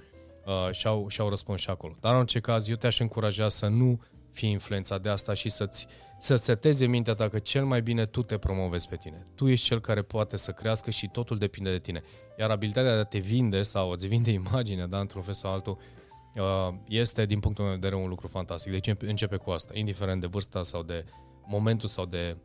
uh, 0.46 0.72
și, 0.72 0.86
au, 0.86 1.08
și 1.08 1.20
au 1.20 1.28
răspuns 1.28 1.60
și 1.60 1.70
acolo. 1.70 1.92
Dar 2.00 2.12
în 2.12 2.18
orice 2.18 2.40
caz, 2.40 2.68
eu 2.68 2.76
te-aș 2.76 3.00
încuraja 3.00 3.48
să 3.48 3.66
nu 3.66 4.00
fii 4.32 4.50
influențat 4.50 5.02
de 5.02 5.08
asta 5.08 5.34
și 5.34 5.48
să-ți 5.48 5.86
să 6.20 6.36
seteze 6.36 6.86
mintea 6.86 7.14
ta 7.14 7.28
că 7.28 7.38
cel 7.38 7.64
mai 7.64 7.82
bine 7.82 8.06
tu 8.06 8.22
te 8.22 8.38
promovezi 8.38 8.88
pe 8.88 8.96
tine. 8.96 9.26
Tu 9.34 9.48
ești 9.48 9.66
cel 9.66 9.80
care 9.80 10.02
poate 10.02 10.36
să 10.36 10.52
crească 10.52 10.90
și 10.90 11.08
totul 11.08 11.38
depinde 11.38 11.70
de 11.70 11.78
tine. 11.78 12.02
Iar 12.38 12.50
abilitatea 12.50 12.94
de 12.94 13.00
a 13.00 13.04
te 13.04 13.18
vinde 13.18 13.62
sau 13.62 13.92
a-ți 13.92 14.06
vinde 14.06 14.30
imaginea, 14.30 14.86
da, 14.86 14.98
într-un 14.98 15.22
fel 15.22 15.34
sau 15.34 15.52
altul, 15.52 15.78
uh, 16.34 16.74
este, 16.88 17.26
din 17.26 17.40
punctul 17.40 17.64
meu 17.64 17.72
de 17.72 17.78
vedere, 17.80 18.02
un 18.02 18.08
lucru 18.08 18.26
fantastic. 18.26 18.72
Deci 18.72 18.94
începe 18.98 19.36
cu 19.36 19.50
asta, 19.50 19.72
indiferent 19.76 20.20
de 20.20 20.26
vârsta 20.26 20.62
sau 20.62 20.82
de 20.82 21.04
momentul 21.46 21.88
sau 21.88 22.04
de 22.06 22.36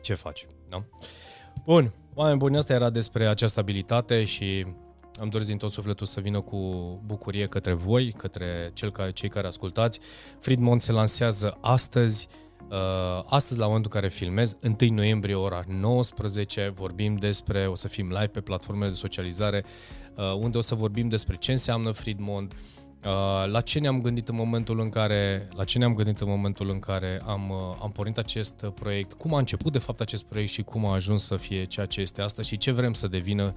ce 0.00 0.14
faci. 0.14 0.46
Da? 0.68 0.84
Bun, 1.64 1.94
oameni 2.14 2.38
buni, 2.38 2.56
asta 2.56 2.72
era 2.72 2.90
despre 2.90 3.26
această 3.26 3.60
abilitate 3.60 4.24
și 4.24 4.66
am 5.20 5.28
dorit 5.28 5.46
din 5.46 5.56
tot 5.56 5.72
sufletul 5.72 6.06
să 6.06 6.20
vină 6.20 6.40
cu 6.40 6.56
bucurie 7.06 7.46
către 7.46 7.72
voi, 7.72 8.12
către 8.16 8.70
cel 8.72 8.92
care, 8.92 9.10
cei 9.10 9.28
care 9.28 9.46
ascultați. 9.46 10.00
Friedmont 10.38 10.80
se 10.80 10.92
lansează 10.92 11.58
astăzi, 11.60 12.28
Uh, 12.70 12.76
astăzi, 13.26 13.58
la 13.58 13.66
momentul 13.66 13.90
în 13.94 14.00
care 14.00 14.12
filmez, 14.12 14.56
1 14.80 14.94
noiembrie, 14.94 15.34
ora 15.34 15.62
19, 15.68 16.72
vorbim 16.74 17.16
despre, 17.16 17.66
o 17.66 17.74
să 17.74 17.88
fim 17.88 18.08
live 18.08 18.26
pe 18.26 18.40
platformele 18.40 18.90
de 18.90 18.96
socializare, 18.96 19.64
uh, 20.14 20.34
unde 20.34 20.58
o 20.58 20.60
să 20.60 20.74
vorbim 20.74 21.08
despre 21.08 21.36
ce 21.36 21.50
înseamnă 21.50 21.90
Friedmont, 21.90 22.52
uh, 22.52 23.50
la 23.50 23.60
ce 23.60 23.78
ne-am 23.78 24.02
gândit 24.02 24.28
în 24.28 24.34
momentul 24.34 24.80
în 24.80 24.88
care, 24.88 25.48
la 25.56 25.64
ce 25.64 25.78
ne-am 25.78 25.94
gândit 25.94 26.20
în 26.20 26.28
momentul 26.28 26.70
în 26.70 26.78
care 26.78 27.22
am, 27.26 27.52
am 27.82 27.90
pornit 27.92 28.18
acest 28.18 28.66
proiect, 28.74 29.12
cum 29.12 29.34
a 29.34 29.38
început 29.38 29.72
de 29.72 29.78
fapt 29.78 30.00
acest 30.00 30.24
proiect 30.24 30.50
și 30.50 30.62
cum 30.62 30.86
a 30.86 30.94
ajuns 30.94 31.24
să 31.24 31.36
fie 31.36 31.64
ceea 31.64 31.86
ce 31.86 32.00
este 32.00 32.22
asta 32.22 32.42
și 32.42 32.56
ce 32.56 32.70
vrem 32.70 32.92
să 32.92 33.08
devină 33.08 33.54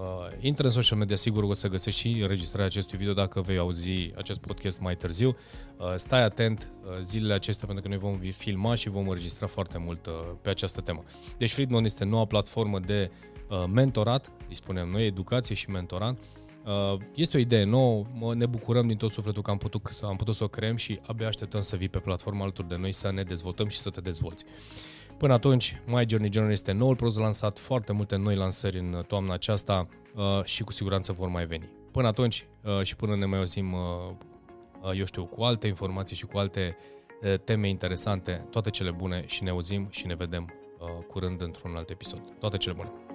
Uh, 0.00 0.28
intră 0.40 0.64
în 0.64 0.72
social 0.72 0.98
media, 0.98 1.16
sigur 1.16 1.42
o 1.42 1.52
să 1.52 1.68
găsești 1.68 2.00
și 2.00 2.20
înregistrarea 2.20 2.66
acestui 2.66 2.98
video 2.98 3.12
dacă 3.12 3.40
vei 3.40 3.58
auzi 3.58 4.12
acest 4.16 4.40
podcast 4.40 4.80
mai 4.80 4.96
târziu. 4.96 5.36
Uh, 5.76 5.94
stai 5.96 6.22
atent 6.22 6.70
uh, 6.84 6.90
zilele 7.00 7.32
acestea 7.32 7.66
pentru 7.66 7.84
că 7.84 7.88
noi 7.88 7.98
vom 7.98 8.18
filma 8.18 8.74
și 8.74 8.88
vom 8.88 9.08
înregistra 9.08 9.46
foarte 9.46 9.78
mult 9.78 10.06
uh, 10.06 10.12
pe 10.42 10.50
această 10.50 10.80
temă. 10.80 11.04
Deci 11.38 11.52
Friedman 11.52 11.84
este 11.84 12.04
noua 12.04 12.24
platformă 12.24 12.78
de 12.78 13.10
uh, 13.48 13.64
mentorat, 13.72 14.30
îi 14.48 14.54
spunem 14.54 14.88
noi, 14.88 15.06
educație 15.06 15.54
și 15.54 15.70
mentorat. 15.70 16.18
Uh, 16.66 16.98
este 17.14 17.36
o 17.36 17.40
idee 17.40 17.64
nouă, 17.64 18.04
ne 18.34 18.46
bucurăm 18.46 18.86
din 18.86 18.96
tot 18.96 19.10
sufletul 19.10 19.42
că 19.42 19.50
am 19.50 19.58
putut, 19.58 20.00
am 20.02 20.16
putut 20.16 20.34
să 20.34 20.44
o 20.44 20.48
creăm 20.48 20.76
și 20.76 20.98
abia 21.06 21.26
așteptăm 21.26 21.60
să 21.60 21.76
vii 21.76 21.88
pe 21.88 21.98
platforma 21.98 22.42
alături 22.42 22.68
de 22.68 22.76
noi 22.76 22.92
să 22.92 23.12
ne 23.12 23.22
dezvoltăm 23.22 23.68
și 23.68 23.78
să 23.78 23.90
te 23.90 24.00
dezvolți. 24.00 24.44
Până 25.18 25.32
atunci, 25.32 25.82
My 25.86 26.04
Journey 26.08 26.32
Journal 26.32 26.52
este 26.52 26.72
noul 26.72 26.96
produs 26.96 27.16
lansat, 27.16 27.58
foarte 27.58 27.92
multe 27.92 28.16
noi 28.16 28.36
lansări 28.36 28.78
în 28.78 29.04
toamna 29.06 29.32
aceasta 29.32 29.88
uh, 30.14 30.44
și 30.44 30.62
cu 30.62 30.72
siguranță 30.72 31.12
vor 31.12 31.28
mai 31.28 31.46
veni. 31.46 31.68
Până 31.90 32.06
atunci 32.06 32.46
uh, 32.64 32.82
și 32.82 32.96
până 32.96 33.16
ne 33.16 33.24
mai 33.24 33.38
auzim, 33.38 33.72
uh, 33.72 33.80
uh, 34.82 34.98
eu 34.98 35.04
știu, 35.04 35.24
cu 35.24 35.42
alte 35.42 35.66
informații 35.66 36.16
și 36.16 36.26
cu 36.26 36.38
alte 36.38 36.76
uh, 37.22 37.34
teme 37.44 37.68
interesante, 37.68 38.46
toate 38.50 38.70
cele 38.70 38.90
bune 38.90 39.24
și 39.26 39.42
ne 39.42 39.50
auzim 39.50 39.86
și 39.90 40.06
ne 40.06 40.14
vedem 40.14 40.54
uh, 40.78 41.04
curând 41.06 41.40
într-un 41.40 41.76
alt 41.76 41.90
episod. 41.90 42.20
Toate 42.38 42.56
cele 42.56 42.74
bune! 42.74 43.05